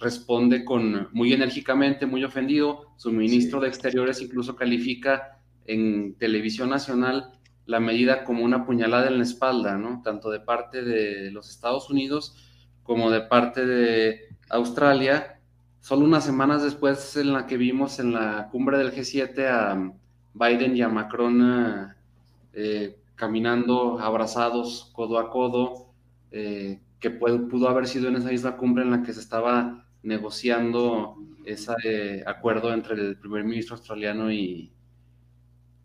responde 0.00 0.64
con 0.64 1.10
muy 1.12 1.32
enérgicamente, 1.32 2.06
muy 2.06 2.24
ofendido. 2.24 2.92
Su 2.96 3.12
ministro 3.12 3.60
de 3.60 3.68
Exteriores 3.68 4.20
incluso 4.20 4.56
califica 4.56 5.38
en 5.64 6.14
televisión 6.14 6.70
nacional 6.70 7.37
la 7.68 7.80
medida 7.80 8.24
como 8.24 8.44
una 8.44 8.64
puñalada 8.64 9.08
en 9.08 9.18
la 9.18 9.24
espalda, 9.24 9.76
¿no? 9.76 10.00
Tanto 10.02 10.30
de 10.30 10.40
parte 10.40 10.82
de 10.82 11.30
los 11.30 11.50
Estados 11.50 11.90
Unidos 11.90 12.34
como 12.82 13.10
de 13.10 13.20
parte 13.20 13.66
de 13.66 14.20
Australia. 14.48 15.38
Solo 15.80 16.06
unas 16.06 16.24
semanas 16.24 16.62
después 16.62 17.14
en 17.18 17.34
la 17.34 17.46
que 17.46 17.58
vimos 17.58 18.00
en 18.00 18.14
la 18.14 18.48
cumbre 18.50 18.78
del 18.78 18.90
G7 18.90 19.46
a 19.48 19.92
Biden 20.32 20.78
y 20.78 20.80
a 20.80 20.88
Macron 20.88 21.94
eh, 22.54 22.96
caminando 23.14 23.98
abrazados 24.00 24.90
codo 24.94 25.18
a 25.18 25.28
codo, 25.28 25.92
eh, 26.30 26.80
que 26.98 27.10
pudo, 27.10 27.68
haber 27.68 27.86
sido 27.86 28.08
en 28.08 28.16
esa 28.16 28.30
misma 28.30 28.56
cumbre 28.56 28.82
en 28.82 28.92
la 28.92 29.02
que 29.02 29.12
se 29.12 29.20
estaba 29.20 29.84
negociando 30.02 31.16
ese 31.44 32.24
acuerdo 32.26 32.72
entre 32.72 32.94
el 32.94 33.18
primer 33.18 33.44
ministro 33.44 33.76
australiano 33.76 34.32
y, 34.32 34.72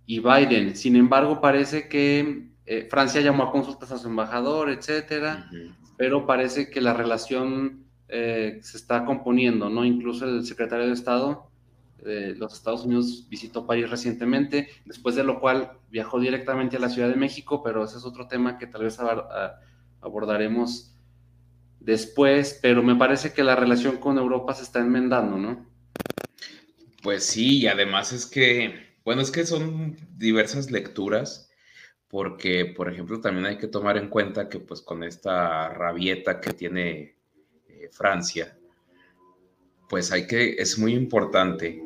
y 0.06 0.20
Biden. 0.20 0.76
Sin 0.76 0.96
embargo, 0.96 1.42
parece 1.42 1.88
que 1.88 2.50
eh, 2.66 2.88
Francia 2.90 3.22
llamó 3.22 3.44
a 3.44 3.52
consultas 3.52 3.92
a 3.92 3.98
su 3.98 4.08
embajador, 4.08 4.70
etcétera, 4.70 5.50
pero 5.98 6.26
parece 6.26 6.70
que 6.70 6.82
la 6.82 6.94
relación 6.94 7.86
eh, 8.10 8.60
se 8.62 8.78
está 8.78 9.06
componiendo, 9.06 9.70
¿no? 9.70 9.86
Incluso 9.86 10.26
el 10.26 10.46
secretario 10.46 10.88
de 10.88 10.94
Estado 10.94 11.50
de 12.04 12.36
los 12.36 12.54
Estados 12.54 12.86
Unidos 12.86 13.28
visitó 13.30 13.66
París 13.66 13.90
recientemente, 13.90 14.68
después 14.86 15.16
de 15.16 15.24
lo 15.24 15.40
cual 15.40 15.80
viajó 15.90 16.20
directamente 16.20 16.78
a 16.78 16.80
la 16.80 16.90
Ciudad 16.90 17.10
de 17.10 17.16
México, 17.16 17.64
pero 17.64 17.84
ese 17.84 17.98
es 17.98 18.06
otro 18.06 18.28
tema 18.28 18.58
que 18.58 18.68
tal 18.68 18.84
vez 18.84 19.00
abordaremos 20.02 20.94
después, 21.80 22.60
pero 22.62 22.84
me 22.84 22.96
parece 22.96 23.34
que 23.34 23.44
la 23.44 23.56
relación 23.56 23.98
con 23.98 24.18
Europa 24.18 24.54
se 24.54 24.64
está 24.64 24.80
enmendando, 24.80 25.38
¿no? 25.38 25.66
Pues 27.02 27.26
sí, 27.26 27.60
y 27.60 27.68
además 27.68 28.14
es 28.14 28.26
que, 28.26 28.93
bueno, 29.06 29.22
es 29.22 29.32
que 29.32 29.46
son 29.46 29.98
diversas 30.16 30.72
lecturas, 30.72 31.50
porque, 32.08 32.66
por 32.66 32.92
ejemplo, 32.92 33.20
también 33.20 33.48
hay 33.48 33.58
que 33.58 33.68
tomar 33.68 33.98
en 33.98 34.10
cuenta 34.10 34.48
que 34.48 34.60
pues 34.60 34.82
con 34.82 35.04
esta 35.04 35.70
rabieta 35.70 36.40
que 36.40 36.54
tiene 36.54 37.18
eh, 37.68 37.90
Francia, 37.92 38.58
pues 39.90 40.12
hay 40.12 40.28
que, 40.28 40.54
es 40.54 40.78
muy 40.78 40.94
importante 40.94 41.82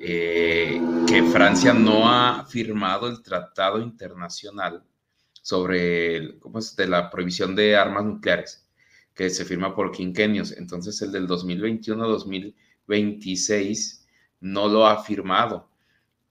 eh, 0.00 0.80
que 1.06 1.22
Francia 1.24 1.72
no 1.72 2.08
ha 2.08 2.44
firmado 2.44 3.08
el 3.08 3.22
tratado 3.22 3.80
internacional 3.80 4.84
sobre 5.32 6.38
¿cómo 6.38 6.58
es? 6.58 6.76
de 6.76 6.86
la 6.86 7.08
prohibición 7.08 7.56
de 7.56 7.76
armas 7.76 8.04
nucleares 8.04 8.68
que 9.14 9.30
se 9.30 9.46
firma 9.46 9.74
por 9.74 9.90
quinquenios. 9.90 10.52
Entonces 10.52 11.00
el 11.00 11.12
del 11.12 11.26
2021-2026 11.26 14.04
no 14.40 14.68
lo 14.68 14.86
ha 14.86 15.02
firmado. 15.02 15.70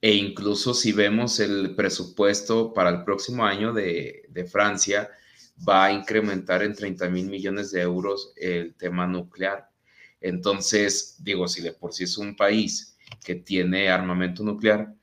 E 0.00 0.14
incluso 0.14 0.74
si 0.74 0.92
vemos 0.92 1.40
el 1.40 1.74
presupuesto 1.74 2.72
para 2.74 2.90
el 2.90 3.04
próximo 3.04 3.44
año 3.44 3.72
de, 3.72 4.48
Francia, 4.50 5.10
va 5.66 5.86
a 5.86 5.92
incrementar 5.92 6.62
en 6.62 6.74
30 6.74 7.08
mil 7.08 7.26
millones 7.26 7.70
de 7.70 7.80
euros 7.80 8.32
el 8.36 8.74
tema 8.74 9.06
nuclear. 9.06 9.70
Entonces, 10.20 11.16
digo, 11.20 11.48
si 11.48 11.62
de 11.62 11.72
por 11.72 11.92
sí 11.92 12.04
es 12.04 12.18
un 12.18 12.36
país 12.36 12.96
que 13.24 13.36
tiene 13.36 13.88
armamento 13.88 14.42
nuclear, 14.42 14.94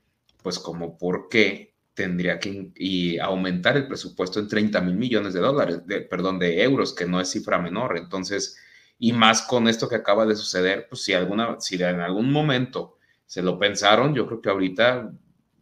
pues 0.42 0.58
como 0.58 0.96
por 0.96 1.28
qué 1.28 1.74
tendría 1.94 2.38
que 2.38 2.70
y 2.76 3.18
aumentar 3.18 3.76
el 3.76 3.86
presupuesto 3.86 4.40
en 4.40 4.48
30 4.48 4.80
mil 4.80 4.96
millones 4.96 5.34
de 5.34 5.40
dólares, 5.40 5.86
de, 5.86 6.02
perdón, 6.02 6.38
de 6.38 6.62
euros, 6.62 6.92
que 6.94 7.06
no 7.06 7.20
es 7.20 7.30
cifra 7.30 7.58
menor. 7.58 7.96
Entonces, 7.96 8.56
y 8.98 9.12
más 9.12 9.42
con 9.42 9.68
esto 9.68 9.88
que 9.88 9.96
acaba 9.96 10.26
de 10.26 10.36
suceder, 10.36 10.86
pues 10.88 11.02
si, 11.02 11.12
alguna, 11.14 11.60
si 11.60 11.76
en 11.76 12.00
algún 12.00 12.30
momento 12.30 12.93
se 13.26 13.42
lo 13.42 13.58
pensaron, 13.58 14.14
yo 14.14 14.26
creo 14.26 14.40
que 14.40 14.50
ahorita 14.50 15.12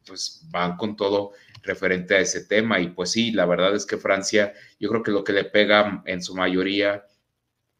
pues 0.06 0.46
van 0.50 0.76
con 0.76 0.96
todo 0.96 1.32
referente 1.62 2.14
a 2.16 2.20
ese 2.20 2.44
tema. 2.44 2.80
Y 2.80 2.88
pues 2.88 3.12
sí, 3.12 3.32
la 3.32 3.46
verdad 3.46 3.74
es 3.74 3.86
que 3.86 3.96
Francia, 3.96 4.52
yo 4.78 4.88
creo 4.88 5.02
que 5.02 5.10
lo 5.10 5.24
que 5.24 5.32
le 5.32 5.44
pega 5.44 6.02
en 6.06 6.22
su 6.22 6.34
mayoría 6.34 7.06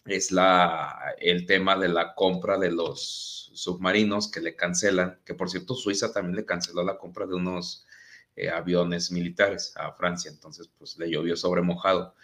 es 0.05 0.33
la, 0.33 1.15
el 1.19 1.47
tema 1.47 1.77
de 1.77 1.89
la 1.89 2.15
compra 2.15 2.59
de 2.59 2.71
los 2.71 3.51
submarinos 3.55 4.31
que 4.31 4.41
le 4.41 4.57
cancelan, 4.57 5.21
que 5.25 5.35
por 5.35 5.51
cierto 5.51 5.75
Suiza 5.75 6.13
también 6.13 6.37
le 6.37 6.45
canceló 6.45 6.83
la 6.83 6.99
compra 6.99 7.27
de 7.27 7.35
unos 7.35 7.87
eh, 8.35 8.49
aviones 8.49 9.13
militares 9.13 9.75
a 9.77 9.93
Francia, 9.93 10.31
entonces 10.31 10.69
pues 10.79 10.99
le 10.99 11.11
llovió 11.11 11.37
sobre 11.37 11.63
mojado. 11.63 12.15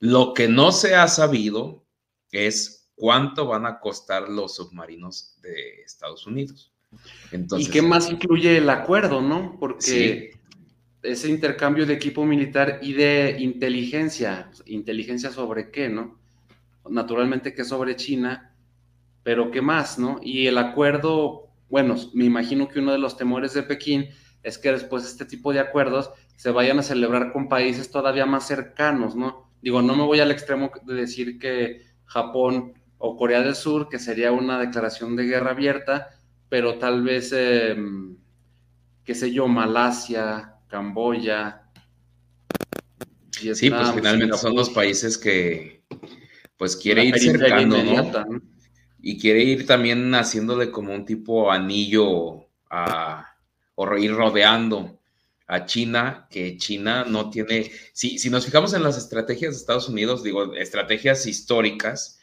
Lo 0.00 0.34
que 0.34 0.48
no 0.48 0.72
se 0.72 0.94
ha 0.96 1.06
sabido 1.06 1.84
es 2.32 2.90
cuánto 2.96 3.46
van 3.46 3.66
a 3.66 3.78
costar 3.78 4.28
los 4.28 4.56
submarinos 4.56 5.38
de 5.40 5.82
Estados 5.82 6.26
Unidos. 6.26 6.73
Entonces, 7.32 7.68
¿Y 7.68 7.70
qué 7.70 7.82
más 7.82 8.10
incluye 8.10 8.58
el 8.58 8.70
acuerdo, 8.70 9.20
no? 9.20 9.56
Porque 9.58 10.32
ese 11.02 11.28
intercambio 11.28 11.86
de 11.86 11.94
equipo 11.94 12.24
militar 12.24 12.78
y 12.82 12.94
de 12.94 13.36
inteligencia, 13.38 14.50
inteligencia 14.66 15.30
sobre 15.30 15.70
qué, 15.70 15.88
¿no? 15.88 16.18
Naturalmente 16.88 17.54
que 17.54 17.64
sobre 17.64 17.96
China, 17.96 18.54
pero 19.22 19.50
¿qué 19.50 19.60
más, 19.60 19.98
no? 19.98 20.20
Y 20.22 20.46
el 20.46 20.58
acuerdo, 20.58 21.48
bueno, 21.68 21.96
me 22.14 22.24
imagino 22.24 22.68
que 22.68 22.78
uno 22.78 22.92
de 22.92 22.98
los 22.98 23.16
temores 23.16 23.54
de 23.54 23.62
Pekín 23.62 24.08
es 24.42 24.58
que 24.58 24.72
después 24.72 25.04
este 25.04 25.24
tipo 25.24 25.52
de 25.52 25.60
acuerdos 25.60 26.10
se 26.36 26.50
vayan 26.50 26.78
a 26.78 26.82
celebrar 26.82 27.32
con 27.32 27.48
países 27.48 27.90
todavía 27.90 28.26
más 28.26 28.46
cercanos, 28.46 29.14
¿no? 29.16 29.50
Digo, 29.62 29.82
no 29.82 29.96
me 29.96 30.04
voy 30.04 30.20
al 30.20 30.30
extremo 30.30 30.70
de 30.84 30.94
decir 30.94 31.38
que 31.38 31.82
Japón 32.04 32.74
o 32.98 33.16
Corea 33.16 33.40
del 33.40 33.54
Sur, 33.54 33.88
que 33.88 33.98
sería 33.98 34.32
una 34.32 34.58
declaración 34.58 35.16
de 35.16 35.24
guerra 35.24 35.52
abierta, 35.52 36.10
pero 36.48 36.78
tal 36.78 37.02
vez, 37.02 37.32
em, 37.32 38.16
qué 39.04 39.14
sé 39.14 39.32
yo, 39.32 39.48
Malasia, 39.48 40.54
Camboya. 40.68 41.62
sí, 43.30 43.70
pues 43.70 43.92
finalmente 43.94 44.36
son 44.38 44.54
los 44.54 44.70
países 44.70 45.18
que 45.18 45.82
pues 46.56 46.76
quiere 46.76 47.04
ir 47.04 47.18
cercando, 47.18 47.82
¿no? 47.82 48.40
Y 49.02 49.18
quiere 49.18 49.42
ir 49.42 49.66
también 49.66 50.14
haciéndole 50.14 50.70
como 50.70 50.94
un 50.94 51.04
tipo 51.04 51.50
anillo 51.50 52.46
a 52.70 53.34
o 53.74 53.96
ir 53.96 54.12
rodeando 54.12 55.00
a 55.46 55.66
China, 55.66 56.26
que 56.30 56.56
China 56.56 57.04
no 57.06 57.28
tiene, 57.30 57.70
si, 57.92 58.18
si 58.18 58.30
nos 58.30 58.46
fijamos 58.46 58.72
en 58.72 58.82
las 58.82 58.96
estrategias 58.96 59.52
de 59.54 59.58
Estados 59.58 59.88
Unidos, 59.88 60.22
digo, 60.22 60.54
estrategias 60.54 61.26
históricas, 61.26 62.18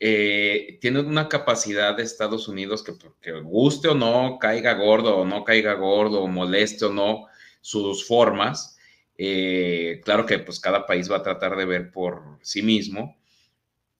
eh, 0.00 0.78
tiene 0.80 1.00
una 1.00 1.28
capacidad 1.28 1.96
de 1.96 2.02
Estados 2.02 2.48
Unidos 2.48 2.82
que, 2.82 2.92
que 3.20 3.32
guste 3.40 3.88
o 3.88 3.94
no, 3.94 4.38
caiga 4.38 4.74
gordo 4.74 5.16
o 5.16 5.24
no 5.24 5.44
caiga 5.44 5.74
gordo, 5.74 6.22
o 6.22 6.28
moleste 6.28 6.86
o 6.86 6.92
no 6.92 7.26
sus 7.60 8.06
formas, 8.06 8.74
eh, 9.16 10.00
claro 10.04 10.26
que 10.26 10.38
pues 10.38 10.58
cada 10.60 10.86
país 10.86 11.10
va 11.10 11.18
a 11.18 11.22
tratar 11.22 11.56
de 11.56 11.64
ver 11.64 11.90
por 11.90 12.22
sí 12.42 12.62
mismo, 12.62 13.16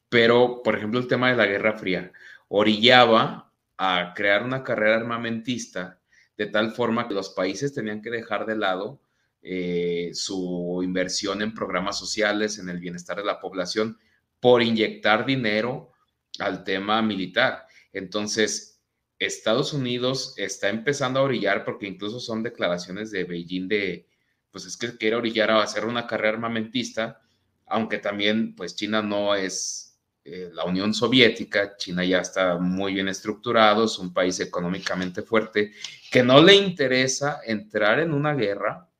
pero 0.08 0.62
por 0.62 0.76
ejemplo 0.76 1.00
el 1.00 1.08
tema 1.08 1.30
de 1.30 1.36
la 1.36 1.46
Guerra 1.46 1.78
Fría 1.78 2.12
orillaba 2.48 3.52
a 3.76 4.12
crear 4.14 4.42
una 4.42 4.62
carrera 4.64 4.96
armamentista 4.96 6.00
de 6.36 6.46
tal 6.46 6.72
forma 6.72 7.06
que 7.08 7.14
los 7.14 7.30
países 7.30 7.72
tenían 7.72 8.02
que 8.02 8.10
dejar 8.10 8.44
de 8.46 8.56
lado 8.56 9.00
eh, 9.42 10.10
su 10.14 10.80
inversión 10.82 11.42
en 11.42 11.54
programas 11.54 11.98
sociales, 11.98 12.58
en 12.58 12.68
el 12.68 12.80
bienestar 12.80 13.16
de 13.16 13.24
la 13.24 13.40
población, 13.40 13.98
por 14.44 14.62
inyectar 14.62 15.24
dinero 15.24 15.90
al 16.38 16.64
tema 16.64 17.00
militar. 17.00 17.66
Entonces, 17.94 18.78
Estados 19.18 19.72
Unidos 19.72 20.34
está 20.36 20.68
empezando 20.68 21.18
a 21.18 21.22
orillar, 21.22 21.64
porque 21.64 21.86
incluso 21.86 22.20
son 22.20 22.42
declaraciones 22.42 23.10
de 23.10 23.24
Beijing 23.24 23.68
de, 23.68 24.06
pues 24.50 24.66
es 24.66 24.76
que 24.76 24.98
quiere 24.98 25.16
orillar 25.16 25.50
a 25.50 25.62
hacer 25.62 25.86
una 25.86 26.06
carrera 26.06 26.34
armamentista, 26.34 27.22
aunque 27.64 27.96
también, 27.96 28.54
pues 28.54 28.76
China 28.76 29.00
no 29.00 29.34
es 29.34 29.98
eh, 30.24 30.50
la 30.52 30.64
Unión 30.64 30.92
Soviética, 30.92 31.78
China 31.78 32.04
ya 32.04 32.18
está 32.18 32.58
muy 32.58 32.92
bien 32.92 33.08
estructurado, 33.08 33.86
es 33.86 33.98
un 33.98 34.12
país 34.12 34.38
económicamente 34.40 35.22
fuerte, 35.22 35.72
que 36.10 36.22
no 36.22 36.42
le 36.42 36.54
interesa 36.54 37.40
entrar 37.46 37.98
en 37.98 38.12
una 38.12 38.34
guerra 38.34 38.90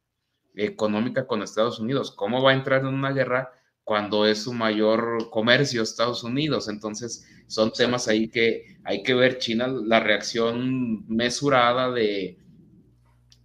económica 0.55 1.27
con 1.27 1.43
Estados 1.43 1.81
Unidos. 1.81 2.13
¿Cómo 2.13 2.43
va 2.43 2.53
a 2.53 2.55
entrar 2.55 2.81
en 2.81 2.87
una 2.87 3.13
guerra 3.13 3.53
cuando 3.85 4.27
es 4.27 4.43
su 4.43 4.53
mayor 4.53 5.31
comercio 5.31 5.83
Estados 5.83 6.25
Unidos. 6.25 6.69
Entonces, 6.69 7.27
son 7.47 7.73
temas 7.73 8.09
ahí 8.09 8.29
que 8.29 8.79
hay 8.85 9.03
que 9.03 9.15
ver 9.15 9.39
China, 9.39 9.69
la 9.69 10.01
reacción 10.01 11.07
mesurada 11.07 11.91
de, 11.93 12.39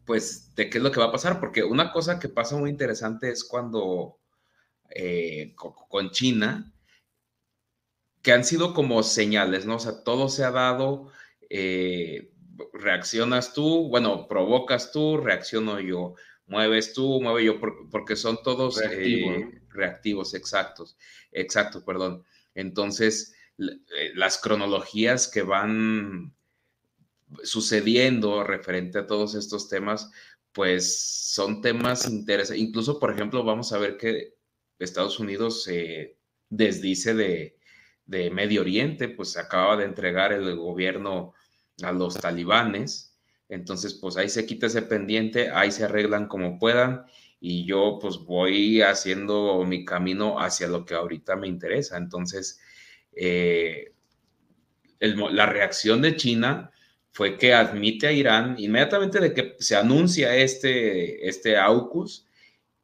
pues, 0.06 0.56
de 0.56 0.70
qué 0.70 0.78
es 0.78 0.84
lo 0.84 0.92
que 0.92 1.00
va 1.00 1.08
a 1.08 1.12
pasar, 1.12 1.40
porque 1.40 1.64
una 1.64 1.92
cosa 1.92 2.20
que 2.20 2.30
pasa 2.30 2.58
muy 2.58 2.70
interesante 2.70 3.30
es 3.30 3.44
cuando 3.44 4.18
eh, 4.90 5.54
con 5.56 6.10
China, 6.12 6.74
que 8.22 8.32
han 8.32 8.44
sido 8.44 8.74
como 8.74 9.04
señales, 9.04 9.66
¿no? 9.66 9.76
O 9.76 9.80
sea, 9.80 10.04
todo 10.04 10.30
se 10.30 10.44
ha 10.44 10.52
dado, 10.52 11.12
eh, 11.50 12.32
reaccionas 12.74 13.54
tú, 13.54 13.88
bueno, 13.90 14.28
provocas 14.28 14.92
tú, 14.92 15.18
reacciono 15.18 15.80
yo, 15.80 16.16
mueves 16.48 16.94
tú, 16.94 17.22
mueve 17.22 17.46
yo, 17.46 17.60
porque 17.92 18.16
son 18.16 18.40
todos 18.44 18.82
eh, 18.82 19.59
reactivos, 19.70 20.34
exactos, 20.34 20.98
exacto, 21.32 21.84
perdón. 21.84 22.24
Entonces, 22.56 23.34
eh, 23.58 24.12
las 24.16 24.38
cronologías 24.38 25.28
que 25.28 25.42
van 25.42 26.34
sucediendo 27.44 28.44
referente 28.44 29.00
a 29.00 29.08
todos 29.08 29.36
estos 29.36 29.70
temas, 29.70 30.12
pues 30.52 31.32
son 31.34 31.62
temas 31.62 32.08
interesantes. 32.10 32.62
Incluso, 32.62 33.00
por 33.00 33.14
ejemplo, 33.14 33.44
vamos 33.44 33.72
a 33.74 33.78
ver 33.78 33.98
que 33.98 34.36
Estados 34.80 35.20
Unidos 35.20 35.64
se 35.64 36.18
desdice 36.50 37.14
de, 37.14 37.60
de 38.06 38.32
Medio 38.32 38.62
Oriente, 38.62 39.10
pues 39.10 39.38
acaba 39.38 39.78
de 39.78 39.86
entregar 39.86 40.34
el 40.34 40.56
gobierno 40.56 41.34
a 41.84 41.92
los 41.92 42.16
talibanes. 42.20 43.18
Entonces, 43.50 43.94
pues 43.94 44.18
ahí 44.18 44.30
se 44.30 44.46
quita 44.46 44.68
ese 44.68 44.82
pendiente, 44.82 45.50
ahí 45.50 45.72
se 45.72 45.84
arreglan 45.84 46.28
como 46.28 46.60
puedan 46.60 47.06
y 47.40 47.66
yo 47.66 48.00
pues 48.02 48.18
voy 48.18 48.82
haciendo 48.82 49.64
mi 49.66 49.86
camino 49.86 50.40
hacia 50.40 50.68
lo 50.68 50.86
que 50.86 50.96
ahorita 50.96 51.36
me 51.36 51.48
interesa. 51.48 51.98
Entonces, 51.98 52.60
eh, 53.14 53.94
la 55.00 55.46
reacción 55.46 56.02
de 56.02 56.16
China 56.16 56.72
fue 57.12 57.38
que 57.38 57.54
admite 57.54 58.08
a 58.08 58.12
Irán, 58.12 58.56
inmediatamente 58.58 59.20
de 59.20 59.34
que 59.34 59.56
se 59.60 59.76
anuncia 59.76 60.36
este, 60.36 61.28
este 61.28 61.58
AUKUS, 61.58 62.28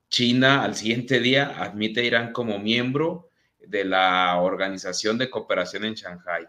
China 0.10 0.64
al 0.64 0.76
siguiente 0.76 1.20
día 1.20 1.56
admite 1.62 2.02
a 2.02 2.04
Irán 2.04 2.32
como 2.32 2.60
miembro 2.60 3.30
de 3.60 3.84
la 3.84 4.40
Organización 4.40 5.18
de 5.18 5.30
Cooperación 5.30 5.86
en 5.86 5.96
Shanghai, 5.96 6.48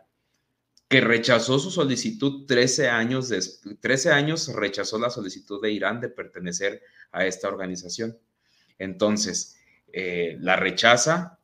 que 0.88 1.00
rechazó 1.00 1.58
su 1.58 1.70
solicitud 1.70 2.46
13 2.46 2.88
años, 2.88 3.28
de, 3.28 3.42
13 3.80 4.12
años 4.12 4.48
rechazó 4.54 4.98
la 4.98 5.10
solicitud 5.10 5.60
de 5.60 5.72
Irán 5.72 6.00
de 6.00 6.08
pertenecer 6.08 6.82
a 7.10 7.26
esta 7.26 7.48
organización. 7.48 8.18
Entonces, 8.78 9.56
eh, 9.92 10.36
la 10.40 10.56
rechaza 10.56 11.40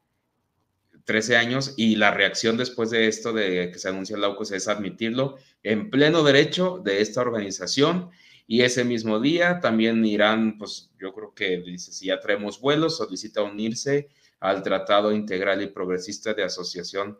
13 1.04 1.36
años 1.36 1.74
y 1.76 1.96
la 1.96 2.12
reacción 2.12 2.56
después 2.56 2.90
de 2.90 3.08
esto, 3.08 3.32
de 3.32 3.70
que 3.72 3.78
se 3.78 3.88
anuncia 3.88 4.16
el 4.16 4.22
AUKUS, 4.24 4.52
es 4.52 4.68
admitirlo 4.68 5.36
en 5.64 5.90
pleno 5.90 6.22
derecho 6.22 6.80
de 6.84 7.00
esta 7.00 7.20
organización. 7.20 8.10
Y 8.46 8.62
ese 8.62 8.84
mismo 8.84 9.18
día 9.18 9.58
también 9.60 10.04
Irán, 10.04 10.58
pues 10.58 10.90
yo 11.00 11.12
creo 11.12 11.34
que 11.34 11.60
dice, 11.60 11.92
si 11.92 12.06
ya 12.06 12.20
traemos 12.20 12.60
vuelos, 12.60 12.98
solicita 12.98 13.42
unirse 13.42 14.08
al 14.38 14.62
Tratado 14.62 15.12
Integral 15.12 15.62
y 15.62 15.68
Progresista 15.68 16.34
de 16.34 16.44
Asociación 16.44 17.18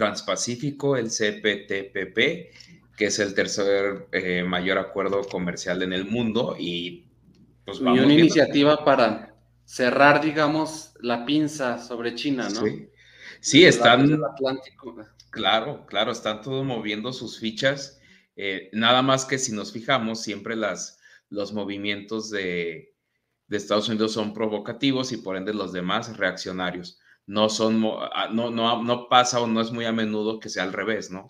Transpacífico, 0.00 0.96
el 0.96 1.08
CPTPP, 1.08 2.16
que 2.96 3.04
es 3.04 3.18
el 3.18 3.34
tercer 3.34 4.08
eh, 4.12 4.42
mayor 4.42 4.78
acuerdo 4.78 5.22
comercial 5.24 5.82
en 5.82 5.92
el 5.92 6.06
mundo 6.06 6.56
y 6.58 7.04
pues 7.66 7.80
una 7.80 8.10
iniciativa 8.10 8.82
para 8.82 9.34
cerrar, 9.66 10.22
digamos, 10.22 10.94
la 11.02 11.26
pinza 11.26 11.76
sobre 11.76 12.14
China, 12.14 12.48
¿no? 12.48 12.62
Sí, 13.40 13.64
están. 13.66 14.18
Claro, 15.28 15.84
claro, 15.84 16.12
están 16.12 16.40
todos 16.40 16.64
moviendo 16.64 17.12
sus 17.12 17.38
fichas. 17.38 18.00
Eh, 18.36 18.70
nada 18.72 19.02
más 19.02 19.26
que 19.26 19.38
si 19.38 19.52
nos 19.52 19.70
fijamos, 19.70 20.22
siempre 20.22 20.56
las, 20.56 20.98
los 21.28 21.52
movimientos 21.52 22.30
de, 22.30 22.94
Estados 23.50 23.88
Unidos 23.90 24.12
son 24.12 24.32
provocativos 24.32 25.12
y 25.12 25.18
por 25.18 25.36
ende 25.36 25.52
los 25.52 25.72
demás 25.72 26.16
reaccionarios. 26.16 26.99
No 27.26 27.48
son, 27.48 27.82
ah, 28.12 28.28
no, 28.30 28.50
no, 28.50 28.82
no 28.82 29.08
pasa 29.08 29.40
o 29.40 29.46
no 29.46 29.62
es 29.62 29.72
muy 29.72 29.86
a 29.86 29.92
menudo 29.92 30.38
que 30.38 30.50
sea 30.50 30.64
al 30.64 30.72
revés, 30.74 31.10
¿no? 31.10 31.26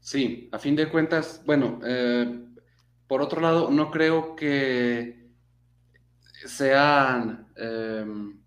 Sí, 0.00 0.48
a 0.52 0.58
fin 0.58 0.76
de 0.76 0.88
cuentas, 0.88 1.42
bueno, 1.44 1.80
eh, 1.84 2.44
por 3.08 3.22
otro 3.22 3.40
lado, 3.40 3.70
no 3.70 3.90
creo 3.90 4.36
que 4.36 5.26
sean 6.46 7.46
em, 7.56 8.38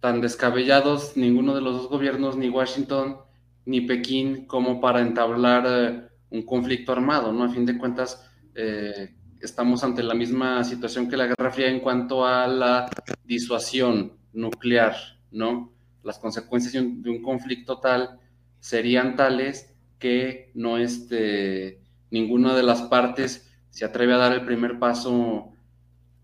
tan 0.00 0.20
descabellados 0.20 1.16
ninguno 1.16 1.54
de 1.54 1.60
los 1.60 1.74
dos 1.76 1.88
gobiernos, 1.88 2.36
ni 2.36 2.48
Washington 2.48 3.18
ni 3.64 3.82
Pekín, 3.82 4.46
como 4.46 4.80
para 4.80 5.00
entablar 5.00 5.64
eh, 5.66 6.08
un 6.30 6.42
conflicto 6.44 6.92
armado, 6.92 7.32
¿no? 7.32 7.44
A 7.44 7.48
fin 7.48 7.64
de 7.64 7.78
cuentas, 7.78 8.28
eh, 8.54 9.14
estamos 9.42 9.82
ante 9.82 10.02
la 10.02 10.14
misma 10.14 10.62
situación 10.64 11.08
que 11.08 11.16
la 11.16 11.26
Guerra 11.26 11.50
Fría 11.50 11.68
en 11.68 11.80
cuanto 11.80 12.24
a 12.24 12.46
la 12.46 12.88
disuasión 13.24 14.12
nuclear, 14.32 14.94
¿no? 15.30 15.72
Las 16.02 16.18
consecuencias 16.18 16.72
de 16.72 16.80
un, 16.80 17.02
de 17.02 17.10
un 17.10 17.22
conflicto 17.22 17.78
tal 17.80 18.20
serían 18.60 19.16
tales 19.16 19.74
que 19.98 20.50
no 20.54 20.78
este, 20.78 21.80
ninguna 22.10 22.54
de 22.54 22.62
las 22.62 22.82
partes 22.82 23.52
se 23.70 23.84
atreve 23.84 24.14
a 24.14 24.18
dar 24.18 24.32
el 24.32 24.44
primer 24.44 24.78
paso 24.78 25.52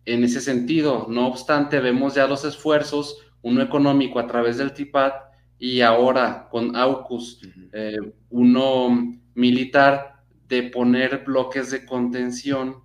en 0.04 0.24
ese 0.24 0.40
sentido. 0.40 1.06
No 1.08 1.26
obstante, 1.28 1.80
vemos 1.80 2.14
ya 2.14 2.26
los 2.26 2.44
esfuerzos, 2.44 3.18
uno 3.42 3.62
económico 3.62 4.18
a 4.18 4.26
través 4.26 4.58
del 4.58 4.72
TIPAT 4.72 5.14
y 5.58 5.80
ahora 5.80 6.48
con 6.50 6.76
AUKUS, 6.76 7.40
eh, 7.72 7.96
uno 8.30 9.18
militar, 9.34 10.22
de 10.46 10.62
poner 10.64 11.24
bloques 11.24 11.70
de 11.70 11.84
contención 11.84 12.82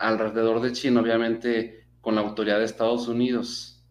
alrededor 0.00 0.60
de 0.60 0.72
China, 0.72 1.00
obviamente 1.00 1.86
con 2.00 2.14
la 2.14 2.22
autoridad 2.22 2.58
de 2.58 2.64
Estados 2.64 3.06
Unidos. 3.06 3.84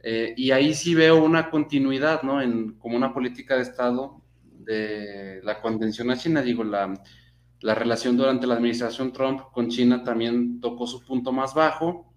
Eh, 0.00 0.34
y 0.36 0.50
ahí 0.50 0.74
sí 0.74 0.94
veo 0.94 1.22
una 1.22 1.50
continuidad, 1.50 2.22
¿no? 2.22 2.42
En, 2.42 2.74
como 2.78 2.96
una 2.96 3.14
política 3.14 3.56
de 3.56 3.62
Estado 3.62 4.22
de 4.42 5.40
la 5.42 5.60
contención 5.60 6.10
a 6.10 6.16
China, 6.16 6.42
digo, 6.42 6.64
la, 6.64 7.00
la 7.60 7.74
relación 7.74 8.16
durante 8.16 8.46
la 8.46 8.54
administración 8.54 9.12
Trump 9.12 9.40
con 9.52 9.68
China 9.68 10.02
también 10.04 10.60
tocó 10.60 10.86
su 10.86 11.04
punto 11.04 11.32
más 11.32 11.54
bajo. 11.54 12.12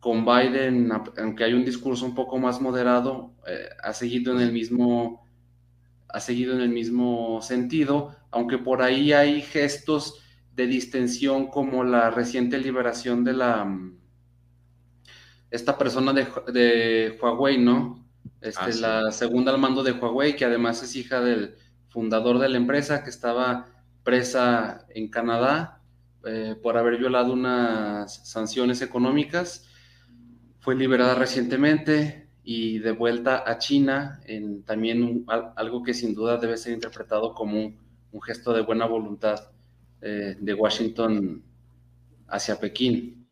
Con 0.00 0.24
Biden, 0.24 0.90
aunque 1.16 1.44
hay 1.44 1.54
un 1.54 1.64
discurso 1.64 2.04
un 2.04 2.14
poco 2.14 2.38
más 2.38 2.60
moderado, 2.60 3.34
eh, 3.46 3.68
ha 3.82 3.92
seguido 3.94 4.34
en 4.34 4.40
el 4.40 4.52
mismo 4.52 5.22
ha 6.08 6.20
seguido 6.20 6.54
en 6.54 6.60
el 6.60 6.68
mismo 6.68 7.42
sentido, 7.42 8.14
aunque 8.30 8.56
por 8.58 8.82
ahí 8.82 9.12
hay 9.12 9.42
gestos 9.42 10.23
de 10.54 10.66
distensión 10.66 11.48
como 11.48 11.84
la 11.84 12.10
reciente 12.10 12.58
liberación 12.58 13.24
de 13.24 13.32
la 13.32 13.66
esta 15.50 15.78
persona 15.78 16.12
de, 16.12 16.26
de 16.52 17.18
Huawei, 17.20 17.58
¿no? 17.58 18.04
Este, 18.40 18.60
ah, 18.84 19.02
La 19.04 19.12
segunda 19.12 19.52
al 19.52 19.58
mando 19.58 19.82
de 19.82 19.92
Huawei, 19.92 20.34
que 20.34 20.44
además 20.44 20.82
es 20.82 20.96
hija 20.96 21.20
del 21.20 21.56
fundador 21.88 22.38
de 22.38 22.48
la 22.48 22.56
empresa, 22.56 23.04
que 23.04 23.10
estaba 23.10 23.68
presa 24.02 24.84
en 24.90 25.08
Canadá 25.08 25.80
eh, 26.24 26.56
por 26.62 26.76
haber 26.76 26.98
violado 26.98 27.32
unas 27.32 28.28
sanciones 28.28 28.82
económicas. 28.82 29.68
Fue 30.60 30.74
liberada 30.74 31.14
recientemente 31.14 32.28
y 32.42 32.80
de 32.80 32.92
vuelta 32.92 33.44
a 33.46 33.58
China 33.58 34.20
en 34.26 34.64
también 34.64 35.24
algo 35.56 35.82
que 35.82 35.94
sin 35.94 36.14
duda 36.14 36.36
debe 36.36 36.56
ser 36.56 36.74
interpretado 36.74 37.32
como 37.32 37.58
un, 37.58 38.22
gesto 38.22 38.52
de 38.52 38.62
buena 38.62 38.86
voluntad 38.86 39.53
eh, 40.04 40.36
de 40.38 40.54
Washington 40.54 41.42
hacia 42.28 42.60
Pekín. 42.60 43.26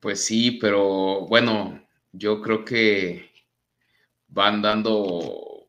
Pues 0.00 0.24
sí, 0.24 0.52
pero 0.60 1.26
bueno, 1.26 1.82
yo 2.12 2.40
creo 2.40 2.64
que 2.64 3.30
van 4.28 4.62
dando, 4.62 5.68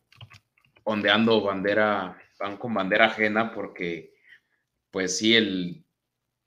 ondeando 0.84 1.42
bandera 1.42 2.18
van 2.40 2.58
con 2.58 2.74
bandera 2.74 3.08
ajena 3.08 3.54
porque, 3.54 4.14
pues 4.92 5.18
sí, 5.18 5.36
el, 5.36 5.86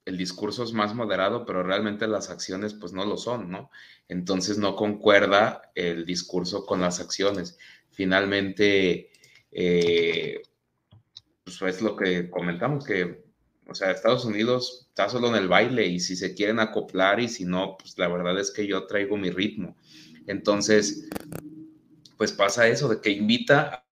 el 0.07 0.19
discurso 0.19 0.65
es 0.65 0.73
más 0.73 0.95
moderado, 0.95 1.47
pero 1.47 1.63
realmente 1.63 2.07
las 2.09 2.31
acciones 2.31 2.75
pues 2.75 2.93
no 2.93 3.05
lo 3.07 3.17
son, 3.17 3.51
¿no? 3.51 3.71
Entonces 4.09 4.59
no 4.59 4.77
concuerda 4.77 5.73
el 5.75 6.07
discurso 6.07 6.67
con 6.67 6.81
las 6.81 7.01
acciones. 7.01 7.59
Finalmente, 7.91 9.11
eh, 9.53 10.43
pues 11.45 11.61
es 11.63 11.83
lo 11.83 11.97
que 11.97 12.31
comentamos, 12.31 12.85
que, 12.85 13.25
o 13.67 13.75
sea, 13.75 13.91
Estados 13.91 14.25
Unidos 14.25 14.87
está 14.89 15.09
solo 15.09 15.29
en 15.29 15.35
el 15.35 15.49
baile 15.49 15.87
y 15.87 16.01
si 16.01 16.17
se 16.17 16.35
quieren 16.35 16.61
acoplar 16.61 17.21
y 17.21 17.29
si 17.29 17.45
no, 17.45 17.77
pues 17.79 17.99
la 17.99 18.09
verdad 18.09 18.39
es 18.39 18.51
que 18.51 18.67
yo 18.67 18.87
traigo 18.87 19.17
mi 19.17 19.31
ritmo. 19.31 19.77
Entonces, 20.27 21.09
pues 22.17 22.33
pasa 22.33 22.69
eso 22.69 22.89
de 22.89 23.01
que 23.01 23.11
invita 23.11 23.85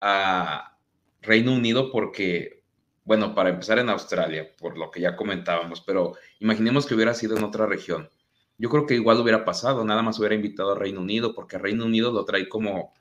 a 0.00 0.78
Reino 1.22 1.52
Unido 1.52 1.90
porque 1.90 2.64
bueno, 3.04 3.34
para 3.34 3.50
empezar 3.50 3.78
en 3.78 3.90
Australia, 3.90 4.50
por 4.58 4.78
lo 4.78 4.90
que 4.90 5.00
ya 5.00 5.14
comentábamos, 5.14 5.82
pero 5.82 6.14
imaginemos 6.40 6.86
que 6.86 6.94
hubiera 6.94 7.14
sido 7.14 7.36
en 7.36 7.44
otra 7.44 7.66
región. 7.66 8.08
Yo 8.56 8.70
creo 8.70 8.86
que 8.86 8.94
igual 8.94 9.20
hubiera 9.20 9.44
pasado, 9.44 9.84
nada 9.84 10.02
más 10.02 10.18
hubiera 10.18 10.34
invitado 10.34 10.72
a 10.72 10.78
Reino 10.78 11.00
Unido, 11.00 11.34
porque 11.34 11.58
Reino 11.58 11.84
Unido 11.84 12.12
lo 12.12 12.24
trae 12.24 12.48
como, 12.48 12.94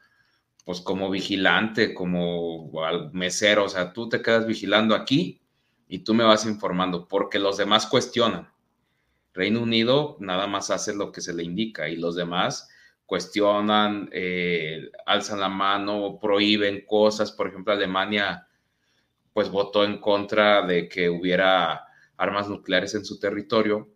pues 0.63 0.82
como 0.82 1.10
vigilante, 1.10 1.93
como 1.93 2.71
mesero, 3.12 3.65
o 3.65 3.69
sea, 3.69 3.93
tú 3.93 4.08
te 4.10 4.21
quedas 4.21 4.45
vigilando 4.45 4.95
aquí 4.95 5.41
y 5.88 5.99
tú 5.99 6.13
me 6.13 6.23
vas 6.23 6.45
informando, 6.45 7.08
porque 7.08 7.39
los 7.39 7.58
demás 7.58 7.86
cuestionan. 7.88 8.49
Reino 9.34 9.62
Unido 9.62 10.17
nada 10.19 10.47
más 10.47 10.69
hace 10.69 10.95
lo 10.95 11.12
que 11.12 11.21
se 11.21 11.34
le 11.34 11.43
indica 11.43 11.89
y 11.89 11.97
los 11.97 12.15
demás 12.15 12.69
cuestionan, 13.06 14.10
eh, 14.13 14.89
alzan 15.06 15.39
la 15.39 15.49
mano, 15.49 16.17
prohíben 16.21 16.86
cosas, 16.88 17.32
por 17.32 17.47
ejemplo, 17.47 17.73
Alemania 17.73 18.47
pues 19.34 19.49
votó 19.49 19.84
en 19.84 19.97
contra 19.97 20.65
de 20.65 20.88
que 20.88 21.10
hubiera 21.10 21.88
armas 22.17 22.47
nucleares 22.47 22.93
en 22.93 23.04
su 23.04 23.19
territorio 23.19 23.89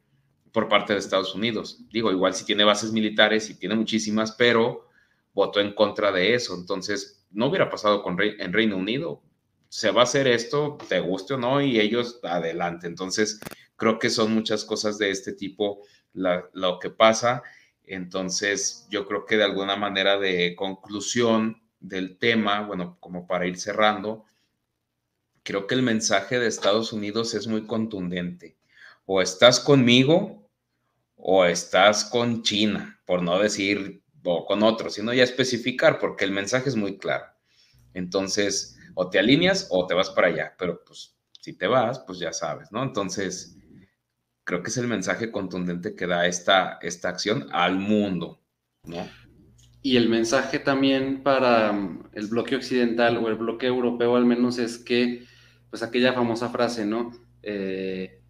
por 0.51 0.67
parte 0.67 0.93
de 0.93 0.99
Estados 0.99 1.35
Unidos. 1.35 1.79
Digo, 1.91 2.11
igual 2.11 2.33
si 2.33 2.43
tiene 2.45 2.63
bases 2.63 2.91
militares 2.91 3.49
y 3.49 3.59
tiene 3.59 3.75
muchísimas, 3.75 4.31
pero 4.31 4.86
votó 5.37 5.61
en 5.61 5.73
contra 5.73 6.11
de 6.11 6.33
eso. 6.33 6.55
Entonces, 6.55 7.23
no 7.29 7.45
hubiera 7.45 7.69
pasado 7.69 8.01
con 8.01 8.19
en 8.19 8.51
Reino 8.51 8.75
Unido. 8.75 9.21
Se 9.69 9.91
va 9.91 10.01
a 10.01 10.05
hacer 10.05 10.27
esto, 10.27 10.79
te 10.89 10.99
guste 10.99 11.35
o 11.35 11.37
no, 11.37 11.61
y 11.61 11.79
ellos 11.79 12.19
adelante. 12.23 12.87
Entonces, 12.87 13.39
creo 13.75 13.99
que 13.99 14.09
son 14.09 14.33
muchas 14.33 14.65
cosas 14.65 14.97
de 14.97 15.11
este 15.11 15.33
tipo 15.33 15.83
lo 16.13 16.79
que 16.79 16.89
pasa. 16.89 17.43
Entonces, 17.83 18.87
yo 18.89 19.05
creo 19.05 19.25
que 19.25 19.37
de 19.37 19.43
alguna 19.43 19.75
manera 19.75 20.17
de 20.17 20.55
conclusión 20.55 21.61
del 21.79 22.17
tema, 22.17 22.61
bueno, 22.65 22.97
como 22.99 23.27
para 23.27 23.45
ir 23.45 23.59
cerrando, 23.59 24.25
creo 25.43 25.67
que 25.67 25.75
el 25.75 25.83
mensaje 25.83 26.39
de 26.39 26.47
Estados 26.47 26.91
Unidos 26.93 27.35
es 27.35 27.45
muy 27.45 27.67
contundente. 27.67 28.57
O 29.05 29.21
estás 29.21 29.59
conmigo 29.59 30.49
o 31.15 31.45
estás 31.45 32.05
con 32.05 32.41
China, 32.41 32.99
por 33.05 33.21
no 33.21 33.37
decir 33.37 34.01
o 34.29 34.45
con 34.45 34.63
otros, 34.63 34.93
sino 34.95 35.13
ya 35.13 35.23
especificar, 35.23 35.99
porque 35.99 36.25
el 36.25 36.31
mensaje 36.31 36.69
es 36.69 36.75
muy 36.75 36.97
claro. 36.97 37.25
Entonces, 37.93 38.77
o 38.93 39.09
te 39.09 39.19
alineas 39.19 39.67
o 39.69 39.87
te 39.87 39.93
vas 39.93 40.09
para 40.09 40.27
allá, 40.27 40.55
pero 40.57 40.83
pues 40.83 41.15
si 41.39 41.53
te 41.53 41.67
vas, 41.67 41.99
pues 41.99 42.19
ya 42.19 42.33
sabes, 42.33 42.71
¿no? 42.71 42.83
Entonces, 42.83 43.57
creo 44.43 44.61
que 44.63 44.69
es 44.69 44.77
el 44.77 44.87
mensaje 44.87 45.31
contundente 45.31 45.95
que 45.95 46.07
da 46.07 46.25
esta, 46.27 46.79
esta 46.81 47.09
acción 47.09 47.47
al 47.51 47.77
mundo, 47.79 48.41
¿no? 48.83 49.07
Y 49.81 49.95
el 49.95 50.09
mensaje 50.09 50.59
también 50.59 51.23
para 51.23 51.71
mm, 51.71 52.09
el 52.13 52.27
bloque 52.27 52.55
occidental 52.55 53.17
o 53.17 53.29
el 53.29 53.35
bloque 53.35 53.67
europeo 53.67 54.15
al 54.15 54.25
menos 54.25 54.57
es 54.57 54.77
que 54.77 55.25
pues 55.69 55.83
aquella 55.83 56.13
famosa 56.13 56.49
frase, 56.49 56.85
¿no? 56.85 57.11
Eh, 57.43 58.21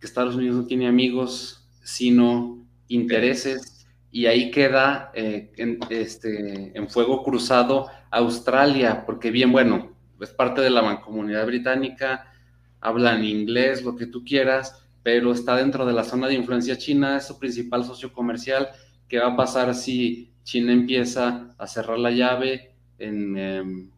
que 0.00 0.06
Estados 0.06 0.34
Unidos 0.34 0.56
no 0.56 0.66
tiene 0.66 0.88
amigos, 0.88 1.68
sino 1.82 2.66
intereses, 2.88 3.75
y 4.16 4.24
ahí 4.24 4.50
queda 4.50 5.10
eh, 5.12 5.52
en, 5.58 5.78
este, 5.90 6.72
en 6.74 6.88
fuego 6.88 7.22
cruzado 7.22 7.90
Australia, 8.10 9.04
porque 9.04 9.30
bien, 9.30 9.52
bueno, 9.52 9.94
es 10.18 10.30
parte 10.30 10.62
de 10.62 10.70
la 10.70 10.80
mancomunidad 10.80 11.44
británica, 11.44 12.32
hablan 12.80 13.22
inglés, 13.24 13.84
lo 13.84 13.94
que 13.94 14.06
tú 14.06 14.24
quieras, 14.24 14.82
pero 15.02 15.32
está 15.32 15.54
dentro 15.56 15.84
de 15.84 15.92
la 15.92 16.02
zona 16.02 16.28
de 16.28 16.34
influencia 16.34 16.78
china, 16.78 17.18
es 17.18 17.26
su 17.26 17.38
principal 17.38 17.84
socio 17.84 18.10
comercial. 18.10 18.70
¿Qué 19.06 19.18
va 19.18 19.34
a 19.34 19.36
pasar 19.36 19.74
si 19.74 20.32
China 20.44 20.72
empieza 20.72 21.54
a 21.58 21.66
cerrar 21.66 21.98
la 21.98 22.10
llave 22.10 22.74
en 22.96 23.36
em, 23.36 23.90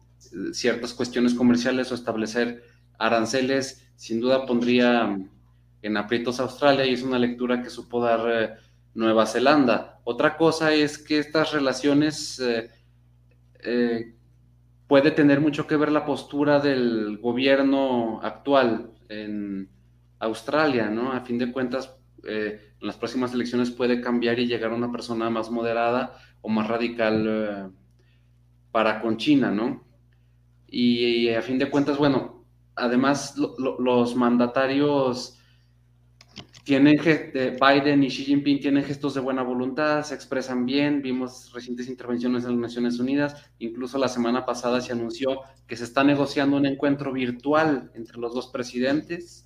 ciertas 0.51 0.93
cuestiones 0.93 1.33
comerciales 1.33 1.93
o 1.93 1.95
establecer 1.95 2.61
aranceles 2.97 3.89
sin 3.95 4.19
duda 4.19 4.45
pondría 4.45 5.17
en 5.81 5.95
aprietos 5.95 6.41
a 6.41 6.43
Australia 6.43 6.85
y 6.85 6.91
es 6.95 7.03
una 7.03 7.17
lectura 7.17 7.63
que 7.63 7.69
supo 7.69 8.03
dar 8.03 8.19
eh, 8.29 8.68
Nueva 8.93 9.25
Zelanda. 9.25 9.99
Otra 10.03 10.37
cosa 10.37 10.73
es 10.73 10.97
que 10.97 11.19
estas 11.19 11.53
relaciones 11.53 12.39
eh, 12.39 12.69
eh, 13.63 14.15
puede 14.87 15.11
tener 15.11 15.39
mucho 15.39 15.67
que 15.67 15.77
ver 15.77 15.91
la 15.91 16.05
postura 16.05 16.59
del 16.59 17.17
gobierno 17.17 18.19
actual 18.21 18.91
en 19.07 19.69
Australia, 20.19 20.89
¿no? 20.89 21.11
A 21.11 21.21
fin 21.21 21.37
de 21.37 21.51
cuentas, 21.51 21.95
en 22.23 22.59
las 22.81 22.97
próximas 22.97 23.33
elecciones 23.33 23.71
puede 23.71 24.01
cambiar 24.01 24.39
y 24.39 24.47
llegar 24.47 24.73
una 24.73 24.91
persona 24.91 25.29
más 25.29 25.49
moderada 25.49 26.17
o 26.41 26.49
más 26.49 26.67
radical 26.67 27.71
para 28.71 29.01
con 29.01 29.17
China, 29.17 29.51
¿no? 29.51 29.87
y 30.71 31.29
a 31.29 31.41
fin 31.41 31.57
de 31.57 31.69
cuentas, 31.69 31.97
bueno, 31.97 32.45
además 32.75 33.35
los 33.37 34.15
mandatarios 34.15 35.38
tienen, 36.63 36.99
Biden 37.01 38.03
y 38.03 38.07
Xi 38.07 38.25
Jinping 38.25 38.59
tienen 38.59 38.83
gestos 38.83 39.13
de 39.13 39.21
buena 39.21 39.43
voluntad, 39.43 40.03
se 40.03 40.15
expresan 40.15 40.65
bien, 40.65 41.01
vimos 41.01 41.51
recientes 41.53 41.87
intervenciones 41.87 42.43
en 42.43 42.51
las 42.51 42.59
Naciones 42.59 42.99
Unidas, 42.99 43.51
incluso 43.59 43.97
la 43.97 44.07
semana 44.07 44.45
pasada 44.45 44.81
se 44.81 44.91
anunció 44.91 45.41
que 45.67 45.75
se 45.75 45.83
está 45.83 46.03
negociando 46.03 46.57
un 46.57 46.65
encuentro 46.65 47.11
virtual 47.11 47.91
entre 47.95 48.19
los 48.19 48.33
dos 48.33 48.47
presidentes, 48.47 49.45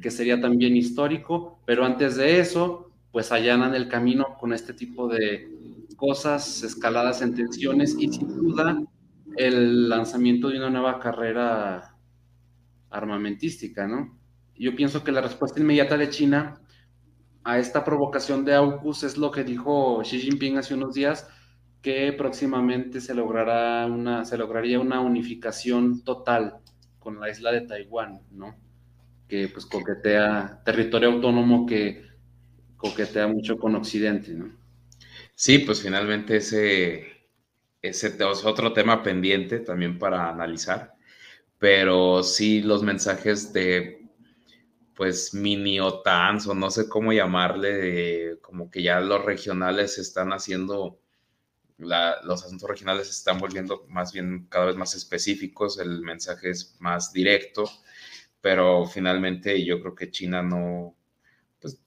que 0.00 0.10
sería 0.10 0.40
también 0.40 0.76
histórico, 0.76 1.60
pero 1.66 1.84
antes 1.84 2.16
de 2.16 2.40
eso, 2.40 2.90
pues 3.12 3.32
allanan 3.32 3.74
el 3.74 3.88
camino 3.88 4.36
con 4.40 4.54
este 4.54 4.72
tipo 4.72 5.08
de 5.08 5.46
cosas, 5.96 6.62
escaladas 6.62 7.20
en 7.20 7.34
tensiones 7.34 7.94
y 7.98 8.08
sin 8.10 8.28
duda 8.28 8.82
el 9.36 9.88
lanzamiento 9.88 10.48
de 10.48 10.58
una 10.58 10.70
nueva 10.70 10.98
carrera 10.98 11.94
armamentística, 12.90 13.86
¿no? 13.86 14.17
Yo 14.58 14.74
pienso 14.74 15.04
que 15.04 15.12
la 15.12 15.20
respuesta 15.20 15.60
inmediata 15.60 15.96
de 15.96 16.10
China 16.10 16.60
a 17.44 17.58
esta 17.58 17.84
provocación 17.84 18.44
de 18.44 18.54
AUKUS 18.54 19.04
es 19.04 19.16
lo 19.16 19.30
que 19.30 19.44
dijo 19.44 20.02
Xi 20.02 20.20
Jinping 20.20 20.58
hace 20.58 20.74
unos 20.74 20.94
días, 20.94 21.28
que 21.80 22.12
próximamente 22.12 23.00
se 23.00 23.14
logrará 23.14 23.86
una, 23.86 24.24
se 24.24 24.36
lograría 24.36 24.80
una 24.80 25.00
unificación 25.00 26.02
total 26.02 26.56
con 26.98 27.20
la 27.20 27.30
isla 27.30 27.52
de 27.52 27.62
Taiwán, 27.62 28.20
¿no? 28.32 28.56
Que 29.28 29.48
pues 29.48 29.64
coquetea, 29.64 30.60
territorio 30.64 31.10
autónomo 31.10 31.64
que 31.64 32.04
coquetea 32.76 33.28
mucho 33.28 33.56
con 33.58 33.76
Occidente, 33.76 34.32
¿no? 34.34 34.56
Sí, 35.34 35.58
pues 35.60 35.80
finalmente 35.80 36.36
ese, 36.36 37.06
ese 37.80 38.08
es 38.08 38.44
otro 38.44 38.72
tema 38.72 39.02
pendiente 39.04 39.60
también 39.60 39.98
para 39.98 40.28
analizar 40.28 40.98
pero 41.58 42.22
sí 42.22 42.62
los 42.62 42.82
mensajes 42.82 43.52
de, 43.52 43.97
pues, 44.98 45.32
mini 45.32 45.78
OTANs 45.78 46.48
o 46.48 46.56
no 46.56 46.72
sé 46.72 46.88
cómo 46.88 47.12
llamarle, 47.12 48.40
como 48.42 48.68
que 48.68 48.82
ya 48.82 48.98
los 48.98 49.24
regionales 49.24 49.96
están 49.96 50.32
haciendo, 50.32 50.98
los 51.78 52.44
asuntos 52.44 52.68
regionales 52.68 53.06
se 53.06 53.12
están 53.12 53.38
volviendo 53.38 53.86
más 53.88 54.12
bien 54.12 54.48
cada 54.50 54.66
vez 54.66 54.74
más 54.74 54.96
específicos, 54.96 55.78
el 55.78 56.00
mensaje 56.00 56.50
es 56.50 56.74
más 56.80 57.12
directo, 57.12 57.70
pero 58.40 58.86
finalmente 58.86 59.64
yo 59.64 59.80
creo 59.80 59.94
que 59.94 60.10
China 60.10 60.42
no, 60.42 60.96
pues, 61.60 61.80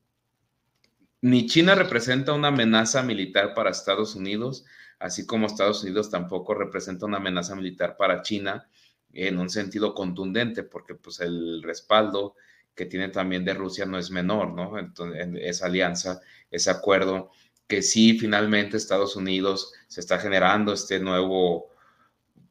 ni 1.20 1.48
China 1.48 1.76
representa 1.76 2.32
una 2.32 2.48
amenaza 2.48 3.04
militar 3.04 3.54
para 3.54 3.72
Estados 3.72 4.16
Unidos, 4.16 4.64
así 5.00 5.26
como 5.26 5.48
Estados 5.48 5.84
Unidos 5.84 6.10
tampoco 6.10 6.54
representa 6.54 7.08
una 7.08 7.18
amenaza 7.18 7.56
militar 7.56 7.98
para 7.98 8.22
China 8.22 8.70
en 9.12 9.38
un 9.38 9.50
sentido 9.50 9.94
contundente, 9.94 10.64
porque 10.64 10.96
pues 10.96 11.20
el 11.20 11.62
respaldo 11.62 12.38
que 12.76 12.86
tiene 12.86 13.10
también 13.10 13.46
de 13.46 13.54
Rusia 13.54 13.86
no 13.86 13.98
es 13.98 14.12
menor, 14.12 14.54
¿no? 14.54 14.80
Entonces, 14.80 15.28
esa 15.42 15.66
alianza, 15.66 16.22
ese 16.50 16.72
acuerdo, 16.72 17.32
que 17.68 17.82
sí 17.82 18.18
finalmente 18.18 18.78
Estados 18.78 19.16
Unidos 19.16 19.74
se 19.88 20.02
está 20.02 20.20
generando 20.20 20.74
este 20.74 21.00
nuevo, 21.00 21.70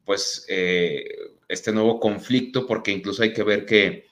pues, 0.05 0.45
eh, 0.49 1.05
este 1.47 1.71
nuevo 1.71 1.99
conflicto, 1.99 2.65
porque 2.65 2.91
incluso 2.91 3.23
hay 3.23 3.33
que 3.33 3.43
ver 3.43 3.65
que 3.65 4.05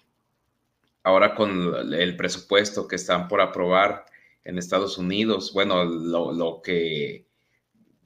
ahora 1.04 1.36
con 1.36 1.94
el 1.94 2.16
presupuesto 2.18 2.88
que 2.88 2.98
están 2.98 3.28
por 3.28 3.42
aprobar 3.42 4.06
en 4.44 4.58
Estados 4.58 4.98
Unidos, 4.98 5.54
bueno, 5.54 5.86
lo, 5.86 6.32
lo 6.34 6.62
que 6.62 7.29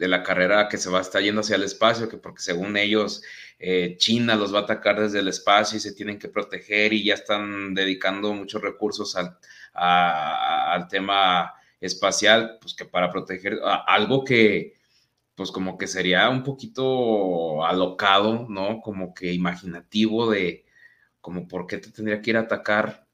de 0.03 0.09
la 0.09 0.21
carrera 0.21 0.67
que 0.67 0.77
se 0.77 0.89
va 0.89 0.99
a 0.99 1.01
estar 1.01 1.21
yendo 1.21 1.39
hacia 1.39 1.55
el 1.55 1.63
espacio, 1.63 2.09
que 2.09 2.17
porque 2.17 2.41
según 2.41 2.75
ellos 2.75 3.23
eh, 3.57 3.95
China 3.97 4.35
los 4.35 4.53
va 4.53 4.59
a 4.59 4.63
atacar 4.63 4.99
desde 4.99 5.19
el 5.19 5.29
espacio 5.29 5.77
y 5.77 5.81
se 5.81 5.93
tienen 5.93 6.19
que 6.19 6.27
proteger 6.27 6.91
y 6.91 7.05
ya 7.05 7.13
están 7.13 7.73
dedicando 7.73 8.33
muchos 8.33 8.61
recursos 8.61 9.15
al, 9.15 9.37
al 9.73 10.87
tema 10.89 11.53
espacial, 11.79 12.57
pues 12.59 12.73
que 12.73 12.83
para 12.83 13.09
proteger 13.09 13.59
algo 13.87 14.25
que 14.25 14.73
pues 15.35 15.51
como 15.51 15.77
que 15.77 15.87
sería 15.87 16.29
un 16.29 16.43
poquito 16.43 17.65
alocado, 17.65 18.45
¿no? 18.49 18.81
Como 18.81 19.13
que 19.13 19.31
imaginativo 19.31 20.29
de 20.29 20.65
como 21.21 21.47
por 21.47 21.65
qué 21.65 21.77
te 21.77 21.91
tendría 21.91 22.21
que 22.21 22.31
ir 22.31 22.37
a 22.37 22.41
atacar 22.41 23.07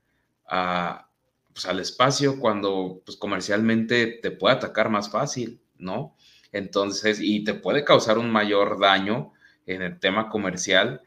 a, 0.47 1.07
pues, 1.53 1.65
al 1.67 1.79
espacio 1.79 2.39
cuando 2.39 3.01
pues 3.05 3.17
comercialmente 3.17 4.07
te 4.07 4.31
puede 4.31 4.55
atacar 4.55 4.89
más 4.89 5.09
fácil, 5.11 5.61
¿no? 5.77 6.15
Entonces, 6.51 7.19
y 7.21 7.43
te 7.43 7.53
puede 7.53 7.83
causar 7.83 8.17
un 8.17 8.31
mayor 8.31 8.79
daño 8.79 9.33
en 9.65 9.81
el 9.81 9.99
tema 9.99 10.29
comercial 10.29 11.01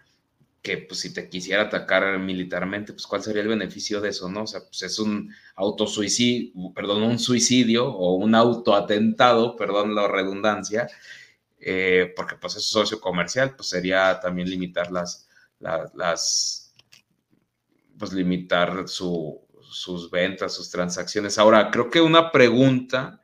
que 0.62 0.78
pues 0.78 1.00
si 1.00 1.12
te 1.12 1.28
quisiera 1.28 1.62
atacar 1.64 2.18
militarmente, 2.20 2.92
pues 2.92 3.06
cuál 3.06 3.22
sería 3.22 3.42
el 3.42 3.48
beneficio 3.48 4.00
de 4.00 4.10
eso, 4.10 4.28
¿no? 4.28 4.44
O 4.44 4.46
sea, 4.46 4.60
pues 4.60 4.82
es 4.82 4.98
un 5.00 5.34
autosuicidio, 5.56 6.72
perdón, 6.72 7.02
un 7.02 7.18
suicidio 7.18 7.88
o 7.88 8.14
un 8.14 8.34
autoatentado, 8.36 9.56
perdón 9.56 9.94
la 9.96 10.06
redundancia, 10.06 10.86
eh, 11.58 12.12
porque 12.16 12.36
pues 12.36 12.56
es 12.56 12.64
socio 12.64 13.00
comercial, 13.00 13.56
pues 13.56 13.68
sería 13.68 14.20
también 14.20 14.48
limitar 14.48 14.92
las, 14.92 15.28
las, 15.58 16.74
pues 17.98 18.12
limitar 18.12 18.84
sus 18.86 20.10
ventas, 20.12 20.54
sus 20.54 20.70
transacciones. 20.70 21.38
Ahora, 21.38 21.70
creo 21.72 21.90
que 21.90 22.00
una 22.00 22.30
pregunta 22.30 23.21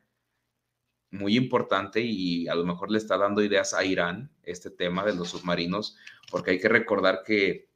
muy 1.11 1.35
importante 1.35 2.01
y 2.01 2.47
a 2.47 2.55
lo 2.55 2.65
mejor 2.65 2.91
le 2.91 2.97
está 2.97 3.17
dando 3.17 3.43
ideas 3.43 3.73
a 3.73 3.83
Irán 3.83 4.31
este 4.43 4.69
tema 4.69 5.03
de 5.05 5.15
los 5.15 5.29
submarinos, 5.29 5.97
porque 6.29 6.51
hay 6.51 6.59
que 6.59 6.69
recordar 6.69 7.23
que 7.25 7.69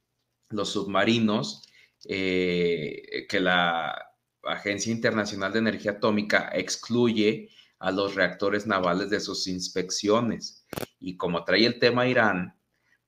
los 0.50 0.70
submarinos, 0.70 1.68
eh, 2.06 3.26
que 3.28 3.40
la 3.40 4.10
Agencia 4.44 4.92
Internacional 4.92 5.52
de 5.52 5.58
Energía 5.60 5.92
Atómica 5.92 6.50
excluye 6.52 7.48
a 7.78 7.90
los 7.90 8.14
reactores 8.14 8.66
navales 8.66 9.10
de 9.10 9.20
sus 9.20 9.46
inspecciones. 9.46 10.66
Y 11.00 11.16
como 11.16 11.44
trae 11.44 11.66
el 11.66 11.78
tema 11.78 12.06
Irán, 12.06 12.56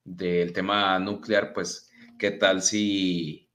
del 0.03 0.53
tema 0.53 0.99
nuclear, 0.99 1.53
pues, 1.53 1.89
¿qué 2.17 2.31
tal 2.31 2.61
si 2.61 3.47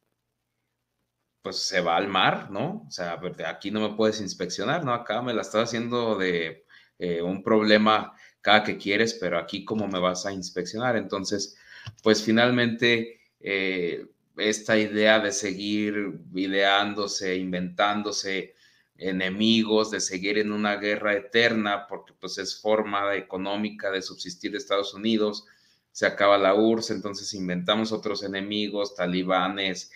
pues 1.42 1.56
se 1.56 1.80
va 1.80 1.96
al 1.96 2.08
mar, 2.08 2.50
¿no? 2.50 2.84
O 2.86 2.90
sea, 2.90 3.20
aquí 3.48 3.70
no 3.70 3.80
me 3.80 3.96
puedes 3.96 4.20
inspeccionar, 4.20 4.84
¿no? 4.84 4.94
Acá 4.94 5.22
me 5.22 5.34
la 5.34 5.42
estás 5.42 5.64
haciendo 5.64 6.16
de 6.16 6.61
eh, 7.04 7.20
un 7.20 7.42
problema 7.42 8.12
cada 8.40 8.62
que 8.62 8.78
quieres, 8.78 9.14
pero 9.14 9.36
aquí 9.36 9.64
cómo 9.64 9.88
me 9.88 9.98
vas 9.98 10.24
a 10.24 10.32
inspeccionar. 10.32 10.96
Entonces, 10.96 11.56
pues 12.00 12.22
finalmente 12.22 13.18
eh, 13.40 14.06
esta 14.36 14.78
idea 14.78 15.18
de 15.18 15.32
seguir 15.32 16.20
ideándose, 16.32 17.34
inventándose 17.34 18.54
enemigos, 18.96 19.90
de 19.90 19.98
seguir 19.98 20.38
en 20.38 20.52
una 20.52 20.76
guerra 20.76 21.14
eterna, 21.14 21.88
porque 21.88 22.12
pues 22.20 22.38
es 22.38 22.60
forma 22.60 23.16
económica 23.16 23.90
de 23.90 24.00
subsistir 24.00 24.52
de 24.52 24.58
Estados 24.58 24.94
Unidos, 24.94 25.44
se 25.90 26.06
acaba 26.06 26.38
la 26.38 26.54
URSS, 26.54 26.92
entonces 26.92 27.34
inventamos 27.34 27.90
otros 27.90 28.22
enemigos, 28.22 28.94
talibanes, 28.94 29.90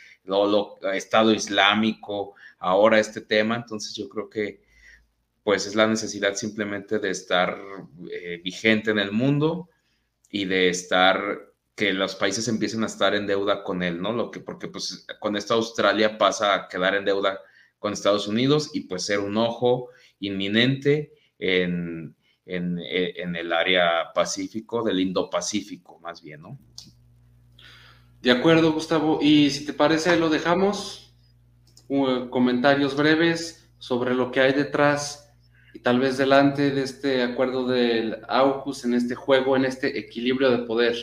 Estado 0.93 1.33
Islámico, 1.33 2.35
ahora 2.59 2.99
este 2.99 3.21
tema, 3.21 3.55
entonces 3.55 3.95
yo 3.95 4.09
creo 4.09 4.29
que 4.29 4.66
pues 5.47 5.65
es 5.65 5.77
la 5.77 5.87
necesidad 5.87 6.35
simplemente 6.35 6.99
de 6.99 7.11
estar 7.11 7.57
eh, 8.11 8.41
vigente 8.43 8.91
en 8.91 8.99
el 8.99 9.13
mundo 9.13 9.71
y 10.29 10.45
de 10.45 10.69
estar 10.71 11.53
que 11.77 11.93
los 11.93 12.17
países 12.17 12.49
empiecen 12.49 12.83
a 12.83 12.87
estar 12.87 13.15
en 13.15 13.29
deuda 13.29 13.63
con 13.63 13.85
él, 13.85 14.03
¿no? 14.03 14.13
Lo 14.13 14.33
que, 14.33 14.41
porque 14.41 14.67
pues 14.67 15.07
con 15.21 15.37
esta 15.37 15.55
Australia 15.55 16.19
pasa 16.19 16.53
a 16.53 16.69
quedar 16.69 16.97
en 16.97 17.05
deuda 17.05 17.39
con 17.79 17.93
Estados 17.93 18.27
Unidos 18.27 18.71
y 18.75 18.89
pues 18.89 19.05
ser 19.05 19.21
un 19.21 19.37
ojo 19.37 19.91
inminente 20.19 21.13
en, 21.39 22.17
en, 22.45 22.81
en 22.81 23.37
el 23.37 23.53
área 23.53 24.13
pacífico, 24.13 24.83
del 24.83 24.99
Indo-Pacífico, 24.99 26.01
más 26.01 26.23
bien, 26.23 26.43
¿no? 26.43 26.59
De 28.21 28.33
acuerdo, 28.33 28.73
Gustavo. 28.73 29.21
Y 29.23 29.51
si 29.51 29.65
te 29.65 29.73
parece, 29.73 30.17
lo 30.17 30.29
dejamos. 30.29 31.15
Uh, 31.87 32.31
comentarios 32.31 32.97
breves 32.97 33.71
sobre 33.79 34.13
lo 34.13 34.33
que 34.33 34.41
hay 34.41 34.53
detrás 34.53 35.23
y 35.77 35.81
tal 35.81 36.01
vez 36.01 36.17
delante 36.17 36.71
de 36.71 36.83
este 36.83 37.23
acuerdo 37.23 37.67
del 37.67 38.23
AUKUS 38.31 38.87
en 38.87 38.95
este 38.95 39.15
juego, 39.15 39.57
en 39.57 39.67
este 39.67 39.99
equilibrio 39.99 40.51
de 40.51 40.65
poder 40.65 40.97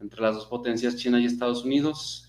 entre 0.00 0.20
las 0.20 0.34
dos 0.34 0.46
potencias, 0.46 0.96
China 0.96 1.20
y 1.20 1.26
Estados 1.26 1.64
Unidos. 1.64 2.26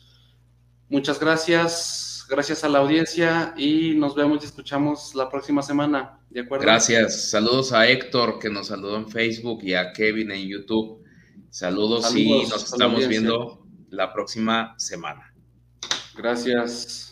Muchas 0.89 1.19
gracias, 1.19 2.23
gracias 2.29 2.63
a 2.63 2.69
la 2.69 2.77
audiencia 2.77 3.55
y 3.57 3.95
nos 3.95 4.13
vemos 4.13 4.43
y 4.43 4.45
escuchamos 4.45 5.15
la 5.15 5.27
próxima 5.27 5.63
semana. 5.63 6.19
¿De 6.29 6.41
acuerdo? 6.41 6.65
Gracias. 6.65 7.31
Saludos 7.31 7.73
a 7.73 7.87
Héctor 7.87 8.37
que 8.37 8.51
nos 8.51 8.67
saludó 8.67 8.97
en 8.97 9.09
Facebook 9.09 9.63
y 9.63 9.73
a 9.73 9.91
Kevin 9.91 10.29
en 10.29 10.47
YouTube. 10.47 11.03
Saludos, 11.49 12.15
y 12.15 12.43
nos 12.43 12.63
estamos 12.63 13.07
viendo 13.07 13.65
la 13.89 14.13
próxima 14.13 14.75
semana. 14.77 15.33
Gracias. 16.15 17.10